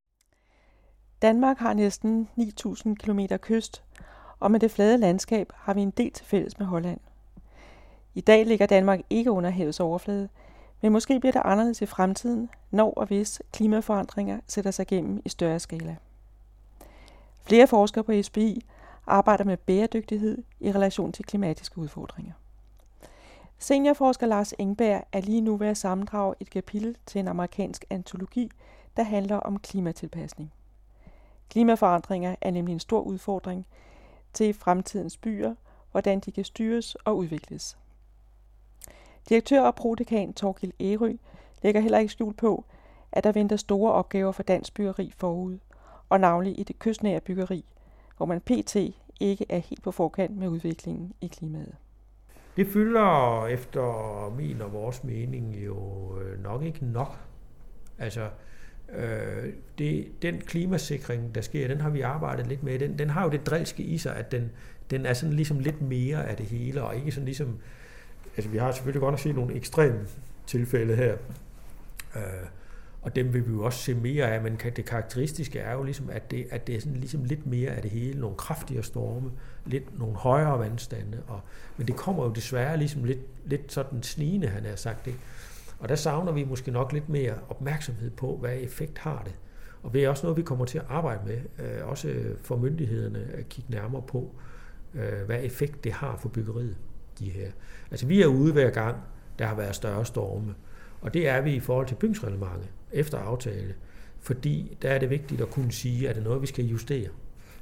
Danmark 1.21 1.57
har 1.57 1.73
næsten 1.73 2.29
9.000 2.39 2.95
km 2.95 3.19
kyst, 3.41 3.83
og 4.39 4.51
med 4.51 4.59
det 4.59 4.71
flade 4.71 4.97
landskab 4.97 5.51
har 5.55 5.73
vi 5.73 5.81
en 5.81 5.91
del 5.91 6.11
til 6.11 6.25
fælles 6.25 6.59
med 6.59 6.67
Holland. 6.67 6.99
I 8.13 8.21
dag 8.21 8.45
ligger 8.45 8.65
Danmark 8.65 8.99
ikke 9.09 9.31
under 9.31 9.49
havets 9.49 9.79
overflade, 9.79 10.29
men 10.81 10.91
måske 10.91 11.19
bliver 11.19 11.33
det 11.33 11.41
anderledes 11.45 11.81
i 11.81 11.85
fremtiden, 11.85 12.49
når 12.71 12.93
og 12.93 13.05
hvis 13.05 13.41
klimaforandringer 13.53 14.39
sætter 14.47 14.71
sig 14.71 14.91
igennem 14.91 15.21
i 15.25 15.29
større 15.29 15.59
skala. 15.59 15.95
Flere 17.51 17.67
forskere 17.67 18.03
på 18.03 18.21
SBI 18.21 18.65
arbejder 19.07 19.43
med 19.43 19.57
bæredygtighed 19.57 20.43
i 20.59 20.71
relation 20.71 21.11
til 21.11 21.25
klimatiske 21.25 21.77
udfordringer. 21.77 22.33
Seniorforsker 23.59 24.27
Lars 24.27 24.53
Engberg 24.59 25.03
er 25.11 25.21
lige 25.21 25.41
nu 25.41 25.57
ved 25.57 25.67
at 25.67 25.77
sammendrage 25.77 26.35
et 26.39 26.49
kapitel 26.49 26.97
til 27.05 27.19
en 27.19 27.27
amerikansk 27.27 27.85
antologi, 27.89 28.51
der 28.97 29.03
handler 29.03 29.35
om 29.35 29.59
klimatilpasning. 29.59 30.53
Klimaforandringer 31.49 32.35
er 32.41 32.51
nemlig 32.51 32.73
en 32.73 32.79
stor 32.79 33.01
udfordring 33.01 33.65
til 34.33 34.53
fremtidens 34.53 35.17
byer, 35.17 35.55
hvordan 35.91 36.19
de 36.19 36.31
kan 36.31 36.43
styres 36.43 36.95
og 36.95 37.17
udvikles. 37.17 37.77
Direktør 39.29 39.61
og 39.61 39.75
prodekan 39.75 40.33
Torgild 40.33 40.73
Ærø 40.81 41.13
lægger 41.61 41.81
heller 41.81 41.99
ikke 41.99 42.11
skjul 42.11 42.33
på, 42.33 42.65
at 43.11 43.23
der 43.23 43.31
venter 43.31 43.55
store 43.55 43.91
opgaver 43.91 44.31
for 44.31 44.43
dansk 44.43 44.73
byggeri 44.73 45.13
forud– 45.17 45.57
og 46.11 46.19
navnlig 46.19 46.59
i 46.59 46.63
det 46.63 46.79
kystnære 46.79 47.19
byggeri, 47.19 47.65
hvor 48.17 48.25
man 48.25 48.41
pt. 48.41 48.75
ikke 49.19 49.45
er 49.49 49.57
helt 49.57 49.83
på 49.83 49.91
forkant 49.91 50.37
med 50.37 50.47
udviklingen 50.47 51.13
i 51.21 51.27
klimaet. 51.27 51.75
Det 52.55 52.67
fylder 52.67 53.45
efter 53.47 54.35
min 54.37 54.61
og 54.61 54.73
vores 54.73 55.03
mening 55.03 55.65
jo 55.65 56.11
øh, 56.19 56.43
nok 56.43 56.63
ikke 56.63 56.85
nok. 56.85 57.17
Altså, 57.99 58.29
øh, 58.95 59.53
det, 59.77 60.07
den 60.21 60.41
klimasikring, 60.41 61.35
der 61.35 61.41
sker, 61.41 61.67
den 61.67 61.81
har 61.81 61.89
vi 61.89 62.01
arbejdet 62.01 62.47
lidt 62.47 62.63
med. 62.63 62.79
Den, 62.79 62.99
den 62.99 63.09
har 63.09 63.23
jo 63.23 63.29
det 63.29 63.45
drilske 63.45 63.83
i 63.83 63.97
sig, 63.97 64.15
at 64.15 64.31
den, 64.31 64.51
den 64.89 65.05
er 65.05 65.13
sådan 65.13 65.35
ligesom 65.35 65.59
lidt 65.59 65.81
mere 65.81 66.27
af 66.27 66.37
det 66.37 66.45
hele, 66.45 66.83
og 66.83 66.95
ikke 66.95 67.11
sådan 67.11 67.25
ligesom... 67.25 67.59
Altså, 68.37 68.51
vi 68.51 68.57
har 68.57 68.71
selvfølgelig 68.71 69.01
godt 69.01 69.11
nok 69.11 69.19
set 69.19 69.35
nogle 69.35 69.55
ekstreme 69.55 70.07
tilfælde 70.47 70.95
her. 70.95 71.17
Øh, 72.15 72.47
og 73.01 73.15
dem 73.15 73.33
vil 73.33 73.47
vi 73.47 73.51
jo 73.51 73.63
også 73.63 73.79
se 73.79 73.93
mere 73.93 74.25
af, 74.25 74.41
men 74.41 74.59
det 74.75 74.85
karakteristiske 74.85 75.59
er 75.59 75.73
jo 75.73 75.83
ligesom, 75.83 76.09
at 76.09 76.31
det, 76.31 76.47
at 76.51 76.67
det 76.67 76.75
er 76.75 76.79
sådan 76.79 76.97
ligesom 76.97 77.23
lidt 77.23 77.45
mere 77.45 77.69
af 77.69 77.81
det 77.81 77.91
hele, 77.91 78.19
nogle 78.19 78.37
kraftigere 78.37 78.83
storme, 78.83 79.31
lidt 79.65 79.99
nogle 79.99 80.15
højere 80.15 80.59
vandstande, 80.59 81.23
og, 81.27 81.39
men 81.77 81.87
det 81.87 81.95
kommer 81.95 82.23
jo 82.23 82.31
desværre 82.31 82.77
ligesom 82.77 83.03
lidt, 83.03 83.19
lidt 83.45 83.71
sådan 83.71 84.03
snigende, 84.03 84.47
han 84.47 84.65
har 84.65 84.75
sagt 84.75 85.05
det. 85.05 85.15
Og 85.79 85.89
der 85.89 85.95
savner 85.95 86.31
vi 86.31 86.43
måske 86.43 86.71
nok 86.71 86.93
lidt 86.93 87.09
mere 87.09 87.33
opmærksomhed 87.49 88.09
på, 88.09 88.37
hvad 88.37 88.57
effekt 88.57 88.97
har 88.97 89.21
det. 89.25 89.35
Og 89.83 89.93
det 89.93 90.03
er 90.03 90.09
også 90.09 90.25
noget, 90.25 90.37
vi 90.37 90.43
kommer 90.43 90.65
til 90.65 90.77
at 90.77 90.85
arbejde 90.89 91.21
med, 91.25 91.65
øh, 91.65 91.87
også 91.87 92.23
for 92.41 92.57
myndighederne 92.57 93.27
at 93.33 93.49
kigge 93.49 93.71
nærmere 93.71 94.01
på, 94.01 94.35
øh, 94.93 95.25
hvad 95.25 95.43
effekt 95.43 95.83
det 95.83 95.91
har 95.91 96.17
for 96.17 96.29
byggeriet, 96.29 96.77
de 97.19 97.29
her. 97.29 97.51
Altså 97.91 98.05
vi 98.05 98.21
er 98.21 98.27
ude 98.27 98.53
hver 98.53 98.69
gang, 98.69 98.97
der 99.39 99.45
har 99.45 99.55
været 99.55 99.75
større 99.75 100.05
storme, 100.05 100.55
og 101.01 101.13
det 101.13 101.27
er 101.27 101.41
vi 101.41 101.53
i 101.53 101.59
forhold 101.59 101.87
til 101.87 101.95
bygningsreglementet 101.95 102.69
efter 102.93 103.17
aftale, 103.17 103.73
fordi 104.19 104.77
der 104.81 104.89
er 104.89 104.99
det 104.99 105.09
vigtigt 105.09 105.41
at 105.41 105.49
kunne 105.49 105.71
sige, 105.71 106.09
at 106.09 106.15
det 106.15 106.21
er 106.21 106.25
noget, 106.25 106.41
vi 106.41 106.47
skal 106.47 106.65
justere. 106.65 107.09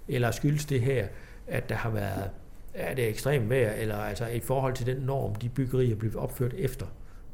Eller 0.08 0.32
skyldes 0.32 0.66
det 0.66 0.82
her, 0.82 1.08
at 1.48 1.70
der 1.70 1.76
har 1.76 1.90
været 1.90 2.30
er 2.74 2.94
det 2.96 3.08
ekstremt 3.08 3.50
vejr, 3.50 3.72
eller 3.72 3.96
altså 3.96 4.26
i 4.26 4.40
forhold 4.40 4.74
til 4.74 4.86
den 4.86 4.98
norm, 4.98 5.36
de 5.36 5.50
byggerier 5.50 5.96
blevet 5.96 6.16
opført 6.16 6.54
efter. 6.54 6.86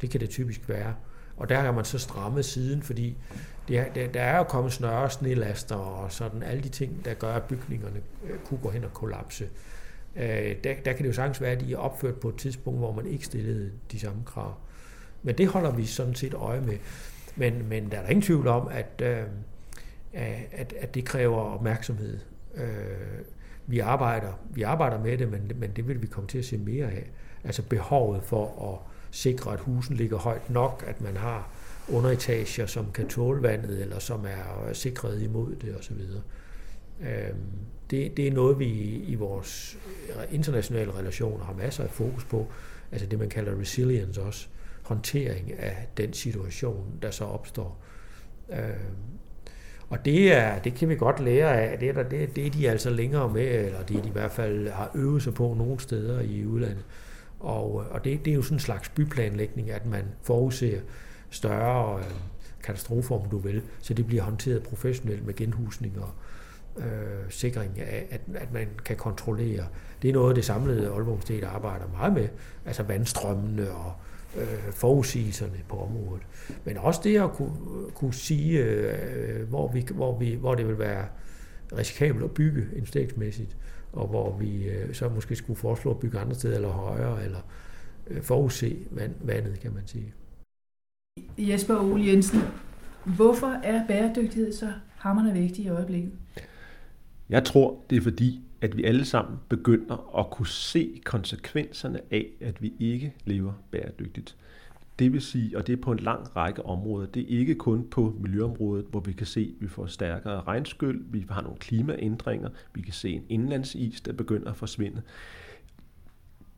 Det 0.02 0.10
kan 0.10 0.20
det 0.20 0.30
typisk 0.30 0.70
være. 0.70 0.96
Og 1.38 1.50
der 1.50 1.60
har 1.60 1.72
man 1.72 1.86
så 1.86 2.00
strammet 2.00 2.46
siden, 2.46 2.82
fordi 2.82 3.18
det 3.68 3.86
der, 3.96 4.08
der 4.08 4.22
er 4.22 4.38
jo 4.38 4.44
kommet 4.44 4.74
snørre 4.74 5.10
snelaster 5.10 5.76
og 5.76 6.12
sådan 6.12 6.44
alle 6.44 6.64
de 6.64 6.70
ting, 6.70 7.06
der 7.06 7.14
gør, 7.14 7.34
at 7.34 7.44
bygningerne 7.44 8.02
øh, 8.30 8.40
kunne 8.46 8.60
gå 8.64 8.70
hen 8.70 8.84
og 8.84 8.94
kollapse. 8.94 9.50
Øh, 10.16 10.56
der, 10.64 10.74
der 10.86 10.94
kan 10.94 10.98
det 10.98 11.08
jo 11.08 11.14
sagtens 11.14 11.42
være, 11.42 11.52
at 11.52 11.60
de 11.60 11.74
er 11.74 11.78
opført 11.78 12.16
på 12.16 12.30
et 12.30 12.36
tidspunkt, 12.36 12.80
hvor 12.80 12.92
man 12.92 13.06
ikke 13.06 13.26
stillede 13.26 13.72
de 13.92 14.00
samme 14.00 14.24
krav. 14.26 14.54
Men 15.24 15.38
det 15.38 15.48
holder 15.48 15.72
vi 15.72 15.86
sådan 15.86 16.16
set 16.16 16.34
øje 16.34 16.62
med. 16.62 16.78
Men, 17.36 17.70
men 17.70 17.92
der 17.92 17.98
er 17.98 18.02
der 18.02 18.10
ingen 18.10 18.22
tvivl 18.22 18.48
om, 18.48 18.68
at, 18.68 19.02
øh, 19.04 19.24
at, 20.52 20.74
at 20.80 20.96
det 20.96 21.06
kræver 21.06 21.38
opmærksomhed. 21.38 22.20
Øh, 22.56 22.66
vi 23.68 23.80
arbejder, 23.80 24.40
vi 24.50 24.62
arbejder 24.62 25.04
med 25.04 25.18
det, 25.18 25.32
men, 25.32 25.52
men 25.56 25.72
det 25.76 25.88
vil 25.88 26.02
vi 26.02 26.08
komme 26.08 26.28
til 26.28 26.38
at 26.38 26.46
se 26.46 26.58
mere 26.58 26.86
af. 26.86 27.10
Altså 27.44 27.62
behovet 27.62 28.24
for 28.24 28.74
at 28.74 28.92
sikre, 29.12 29.54
at 29.54 29.60
husen 29.60 29.96
ligger 29.96 30.18
højt 30.18 30.50
nok, 30.50 30.84
at 30.88 31.02
man 31.02 31.18
har 31.18 31.50
underetager, 31.90 32.66
som 32.66 32.92
kan 32.92 33.08
tåle 33.08 33.44
vandet, 33.44 33.82
eller 33.82 34.00
som 34.00 34.26
er 34.26 34.68
øh, 34.68 34.76
sikret 34.76 35.22
imod 35.22 35.56
det 35.56 35.76
osv. 35.78 35.98
Øh, 37.02 37.36
det, 37.92 38.18
det 38.18 38.28
er 38.28 38.32
noget, 38.32 38.60
vi 38.60 38.70
i 39.08 39.16
vores 39.16 39.78
internationale 40.32 40.92
relationer 40.92 41.46
har 41.46 41.54
masser 41.54 41.84
af 41.84 41.90
fokus 41.90 42.26
på. 42.26 42.48
Altså 42.92 43.08
det, 43.08 43.20
man 43.20 43.30
kalder 43.30 43.60
resilience 43.60 44.22
også 44.22 44.48
håndtering 44.86 45.54
af 45.60 45.88
den 45.98 46.14
situation, 46.14 46.86
der 47.02 47.12
så 47.12 47.24
opstår. 47.24 47.84
Øh, 48.50 48.58
Og 49.90 50.06
det, 50.06 50.34
er, 50.34 50.60
det 50.60 50.74
kan 50.74 50.90
vi 50.90 50.96
godt 50.96 51.20
lære 51.20 51.62
af. 51.62 51.80
Det 51.80 51.90
er, 51.90 51.94
der, 51.94 52.04
det, 52.04 52.36
det 52.36 52.48
er 52.48 52.52
de 52.52 52.70
altså 52.70 52.90
længere 52.90 53.30
med, 53.30 53.66
eller 53.66 53.84
det 53.84 53.98
er 53.98 54.02
de 54.02 54.08
i 54.08 54.12
hvert 54.12 54.32
fald 54.32 54.70
har 54.70 54.92
øvet 54.96 55.24
sig 55.24 55.34
på 55.34 55.54
nogle 55.58 55.80
steder 55.80 56.22
i 56.22 56.46
udlandet. 56.46 56.86
Og, 57.40 57.86
og 57.92 58.04
det, 58.04 58.26
det 58.26 58.32
er 58.32 58.36
jo 58.36 58.42
sådan 58.42 58.56
en 58.56 58.60
slags 58.60 58.90
byplanlægning, 58.90 59.72
at 59.72 59.86
man 59.86 60.04
forudser 60.24 60.80
større 61.30 62.00
øh, 62.00 62.06
katastrofer, 62.64 63.16
om 63.16 63.30
du 63.30 63.38
vil, 63.38 63.62
så 63.82 63.94
det 63.94 64.08
bliver 64.08 64.24
håndteret 64.24 64.64
professionelt 64.64 65.26
med 65.26 65.34
genhusning 65.34 65.94
og 66.02 66.10
øh, 66.84 67.30
sikring 67.30 67.80
af, 67.80 68.08
at, 68.12 68.22
at 68.36 68.54
man 68.54 68.68
kan 68.86 68.96
kontrollere. 68.96 69.66
Det 70.02 70.10
er 70.10 70.14
noget, 70.14 70.36
det 70.36 70.46
samlede 70.46 70.90
Aalborg 70.90 71.22
State 71.22 71.48
arbejder 71.48 71.86
meget 71.98 72.14
med, 72.14 72.28
altså 72.66 72.84
vandstrømmene 72.84 73.72
og 73.72 73.88
øh, 73.88 74.15
forudsigelserne 74.72 75.58
på 75.68 75.78
området. 75.78 76.24
Men 76.66 76.78
også 76.78 77.02
det 77.04 77.22
at 77.22 77.32
kunne, 77.32 77.52
kunne 77.94 78.14
sige, 78.14 78.64
øh, 78.64 79.50
hvor, 79.50 79.72
vi, 79.72 79.86
hvor, 79.94 80.18
vi, 80.18 80.34
hvor 80.34 80.56
det 80.56 80.68
vil 80.68 80.80
være 80.80 81.06
risikabelt 81.78 82.24
at 82.24 82.32
bygge 82.32 82.68
investeringsmæssigt, 82.76 83.58
og 83.94 84.08
hvor 84.08 84.38
vi 84.38 84.64
øh, 84.64 84.94
så 84.94 85.10
måske 85.10 85.36
skulle 85.36 85.60
foreslå 85.60 85.92
at 85.92 86.00
bygge 86.00 86.20
andre 86.20 86.36
steder, 86.36 86.56
eller 86.56 86.70
højere, 86.70 87.24
eller 87.24 87.40
øh, 88.08 88.22
forudse 88.22 88.78
vand, 88.92 89.16
vandet, 89.22 89.60
kan 89.60 89.74
man 89.74 89.88
sige. 89.88 90.14
Jesper 91.38 91.76
Ole 91.76 92.08
Jensen, 92.08 92.40
hvorfor 93.06 93.60
er 93.64 93.88
bæredygtighed 93.88 94.54
så 94.54 94.72
hammerne 94.96 95.34
vigtig 95.34 95.66
i 95.66 95.70
øjeblikket? 95.70 96.12
Jeg 97.30 97.44
tror, 97.44 97.80
det 97.90 97.98
er 97.98 98.02
fordi, 98.02 98.45
at 98.62 98.78
vi 98.78 98.84
alle 98.84 99.06
sammen 99.06 99.38
begynder 99.50 100.20
at 100.20 100.30
kunne 100.30 100.48
se 100.48 101.02
konsekvenserne 101.06 102.00
af, 102.12 102.28
at 102.42 102.62
vi 102.62 102.74
ikke 102.80 103.14
lever 103.26 103.54
bæredygtigt. 103.72 104.36
Det 105.00 105.14
vil 105.14 105.22
sige, 105.22 105.58
og 105.58 105.68
det 105.68 105.74
er 105.74 105.82
på 105.82 105.92
en 105.92 106.00
lang 106.00 106.36
række 106.36 106.66
områder, 106.66 107.08
det 107.08 107.24
er 107.24 107.40
ikke 107.40 107.56
kun 107.56 107.88
på 107.92 108.16
miljøområdet, 108.20 108.86
hvor 108.92 109.00
vi 109.00 109.14
kan 109.14 109.28
se, 109.28 109.54
at 109.56 109.62
vi 109.62 109.68
får 109.68 109.86
stærkere 109.86 110.42
regnskyld, 110.42 111.06
vi 111.12 111.26
har 111.30 111.42
nogle 111.42 111.58
klimaændringer, 111.58 112.50
vi 112.74 112.82
kan 112.82 112.94
se 112.94 113.10
en 113.10 113.26
indlandsis, 113.30 114.02
der 114.02 114.14
begynder 114.14 114.50
at 114.50 114.58
forsvinde. 114.58 115.02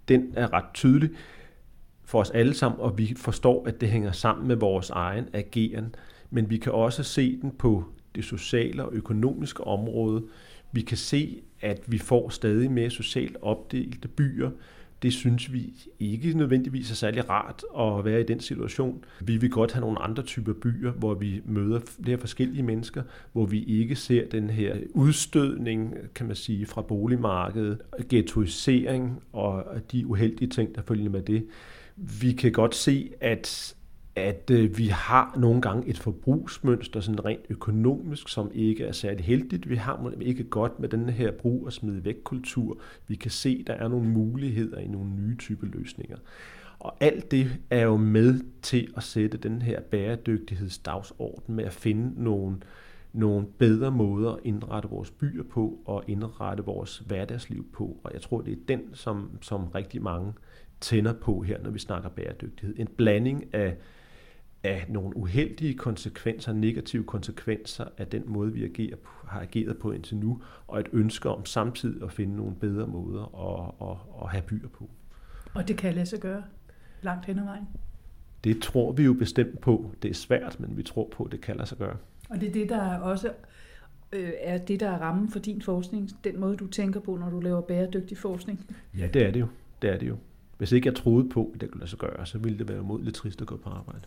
Den 0.08 0.34
er 0.36 0.54
ret 0.54 0.74
tydelig 0.74 1.10
for 2.04 2.20
os 2.20 2.30
alle 2.30 2.54
sammen, 2.54 2.82
og 2.82 2.98
vi 2.98 3.14
forstår, 3.18 3.68
at 3.68 3.82
det 3.82 3.90
hænger 3.90 4.12
sammen 4.12 4.48
med 4.48 4.56
vores 4.56 4.90
egen 4.90 5.26
ageren, 5.34 5.96
men 6.30 6.50
vi 6.50 6.58
kan 6.58 6.72
også 6.72 7.04
se 7.04 7.42
den 7.42 7.52
på 7.52 7.84
det 8.16 8.26
sociale 8.26 8.86
og 8.86 8.94
økonomiske 8.94 9.64
område. 9.64 10.24
Vi 10.78 10.82
kan 10.82 10.98
se, 10.98 11.42
at 11.62 11.84
vi 11.88 11.98
får 11.98 12.30
stadig 12.30 12.72
mere 12.72 12.90
socialt 12.90 13.38
opdelte 13.42 14.08
byer. 14.08 14.50
Det 15.02 15.14
synes 15.14 15.54
vi 15.54 15.74
ikke 16.00 16.34
nødvendigvis 16.38 16.92
er 16.92 16.96
særlig 16.96 17.30
rart 17.30 17.64
at 17.80 18.06
være 18.06 18.22
i 18.22 18.24
den 18.24 18.40
situation. 18.40 19.04
Vi 19.22 19.38
vil 19.38 19.50
godt 19.50 19.72
have 19.72 19.82
nogle 19.82 20.00
andre 20.00 20.24
typer 20.24 20.54
byer, 20.54 20.92
hvor 20.92 21.14
vi 21.14 21.42
møder 21.46 21.80
flere 22.04 22.18
forskellige 22.18 22.64
mennesker, 22.64 23.04
hvor 23.32 23.46
vi 23.46 23.64
ikke 23.64 23.96
ser 23.96 24.30
den 24.30 24.50
her 24.50 24.76
udstødning, 24.94 25.96
kan 26.16 26.28
man 26.28 26.36
sige, 26.36 26.66
fra 26.66 26.82
boligmarkedet, 26.82 27.78
ghettoisering 28.10 29.24
og 29.34 29.66
de 29.92 30.08
uheldige 30.08 30.50
ting, 30.50 30.76
der 30.76 30.82
følger 30.82 31.10
med 31.10 31.22
det. 31.22 31.46
Vi 31.96 32.32
kan 32.32 32.52
godt 32.52 32.76
se, 32.76 33.10
at 33.22 33.76
at 34.18 34.50
øh, 34.52 34.78
vi 34.78 34.88
har 34.88 35.36
nogle 35.38 35.62
gange 35.62 35.88
et 35.88 35.98
forbrugsmønster, 35.98 37.00
sådan 37.00 37.26
rent 37.26 37.46
økonomisk, 37.50 38.30
som 38.30 38.52
ikke 38.54 38.84
er 38.84 38.92
særlig 38.92 39.26
heldigt. 39.26 39.70
Vi 39.70 39.76
har 39.76 40.14
ikke 40.22 40.44
godt 40.44 40.80
med 40.80 40.90
den 40.90 41.10
her 41.10 41.32
brug 41.32 41.66
og 41.66 41.74
smide 41.74 42.06
væk 42.06 42.16
kultur. 42.24 42.78
Vi 43.08 43.16
kan 43.16 43.32
se, 43.32 43.58
at 43.60 43.68
der 43.68 43.74
er 43.74 43.88
nogle 43.88 44.10
muligheder 44.10 44.78
i 44.78 44.88
nogle 44.88 45.10
nye 45.10 45.36
type 45.38 45.66
løsninger. 45.66 46.18
Og 46.80 46.96
alt 47.00 47.32
det 47.32 47.52
er 47.70 47.82
jo 47.82 47.98
med 47.98 48.40
til 48.62 48.94
at 48.98 49.04
sætte 49.04 49.38
den 49.38 49.62
her 49.62 49.82
bæredygtighedsdagsorden 49.82 51.56
med 51.56 51.64
at 51.64 51.74
finde 51.74 52.24
nogle, 52.24 52.58
nogle 53.14 53.48
bedre 53.58 53.92
måder 53.92 54.32
at 54.32 54.40
indrette 54.44 54.90
vores 54.90 55.12
byer 55.12 55.44
på 55.44 55.80
og 55.86 56.04
indrette 56.08 56.64
vores 56.64 57.04
hverdagsliv 57.08 57.66
på. 57.74 57.98
Og 58.04 58.14
jeg 58.14 58.22
tror, 58.22 58.42
det 58.42 58.54
er 58.54 58.58
den, 58.68 58.82
som, 58.94 59.30
som 59.42 59.68
rigtig 59.68 60.02
mange 60.02 60.34
tænder 60.82 61.14
på 61.14 61.42
her, 61.42 61.64
når 61.64 61.70
vi 61.70 61.80
snakker 61.80 62.10
bæredygtighed. 62.10 62.76
En 62.80 62.88
blanding 62.88 63.54
af 63.54 63.78
af 64.64 64.86
nogle 64.90 65.18
uheldige 65.18 65.74
konsekvenser, 65.74 66.54
negative 66.54 67.04
konsekvenser 67.04 67.86
af 67.98 68.08
den 68.08 68.24
måde, 68.26 68.54
vi 68.54 68.64
agerer 68.64 68.96
har 69.28 69.42
ageret 69.42 69.78
på 69.78 69.92
indtil 69.92 70.18
nu, 70.18 70.42
og 70.68 70.80
et 70.80 70.88
ønske 70.94 71.30
om 71.30 71.46
samtidig 71.46 72.04
at 72.04 72.12
finde 72.12 72.36
nogle 72.36 72.56
bedre 72.56 72.88
måder 72.88 73.24
at, 73.24 73.90
at, 73.90 74.24
at 74.24 74.30
have 74.30 74.42
byer 74.42 74.68
på. 74.68 74.90
Og 75.54 75.68
det 75.68 75.78
kan 75.78 75.94
lade 75.94 76.06
sig 76.06 76.20
gøre 76.20 76.44
langt 77.02 77.26
hen 77.26 77.40
ad 77.40 77.44
vejen? 77.44 77.68
Det 78.44 78.62
tror 78.62 78.92
vi 78.92 79.04
jo 79.04 79.14
bestemt 79.14 79.60
på. 79.60 79.92
Det 80.02 80.10
er 80.10 80.16
svært, 80.16 80.60
men 80.60 80.78
vi 80.78 80.84
tror 80.84 81.10
på, 81.12 81.24
at 81.24 81.32
det 81.32 81.42
kan 81.42 81.56
lade 81.56 81.68
sig 81.68 81.78
gøre. 81.78 81.98
Og 82.30 82.42
det 82.42 82.50
er 82.50 82.54
det, 82.54 82.70
der 82.70 82.98
også 82.98 83.32
øh, 84.14 84.32
er 84.40 84.58
det, 84.58 84.80
der 84.80 84.90
er 84.90 84.98
rammen 84.98 85.32
for 85.32 85.40
din 85.40 85.62
forskning, 85.62 86.10
den 86.24 86.40
måde, 86.40 86.58
du 86.58 86.68
tænker 86.68 87.00
på, 87.00 87.16
når 87.16 87.30
du 87.30 87.40
laver 87.40 87.62
bæredygtig 87.62 88.18
forskning? 88.18 88.66
Ja, 88.98 89.08
det 89.08 89.26
er 89.28 89.32
det 89.32 89.40
jo. 89.40 89.48
Det 89.82 89.90
er 89.90 89.98
det 89.98 90.08
jo. 90.08 90.18
Hvis 90.58 90.72
ikke 90.72 90.88
jeg 90.88 90.96
troede 90.96 91.30
på, 91.30 91.52
at 91.54 91.62
det 91.62 91.72
kunne 91.72 91.80
lade 91.80 91.90
sig 91.90 92.00
gøre, 92.00 92.26
så 92.26 92.38
ville 92.38 92.60
det 92.60 92.70
være 92.70 92.82
mod 92.82 93.04
lidt 93.04 93.16
trist 93.16 93.42
at 93.42 93.48
gå 93.48 93.58
på 93.58 93.70
arbejde. 93.70 94.02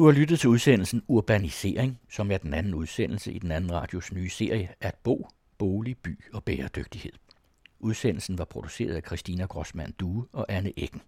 Du 0.00 0.04
har 0.04 0.12
lyttet 0.12 0.40
til 0.40 0.48
udsendelsen 0.48 1.02
Urbanisering, 1.08 2.00
som 2.10 2.30
er 2.30 2.38
den 2.38 2.54
anden 2.54 2.74
udsendelse 2.74 3.32
i 3.32 3.38
den 3.38 3.50
anden 3.50 3.72
radios 3.72 4.12
nye 4.12 4.30
serie 4.30 4.68
At 4.80 4.94
bo, 4.94 5.28
bolig, 5.58 5.98
by 5.98 6.24
og 6.32 6.44
bæredygtighed. 6.44 7.12
Udsendelsen 7.80 8.38
var 8.38 8.44
produceret 8.44 8.94
af 8.94 9.02
Christina 9.06 9.44
Grossmann 9.44 9.92
Due 9.92 10.26
og 10.32 10.46
Anne 10.48 10.72
Eggen. 10.76 11.00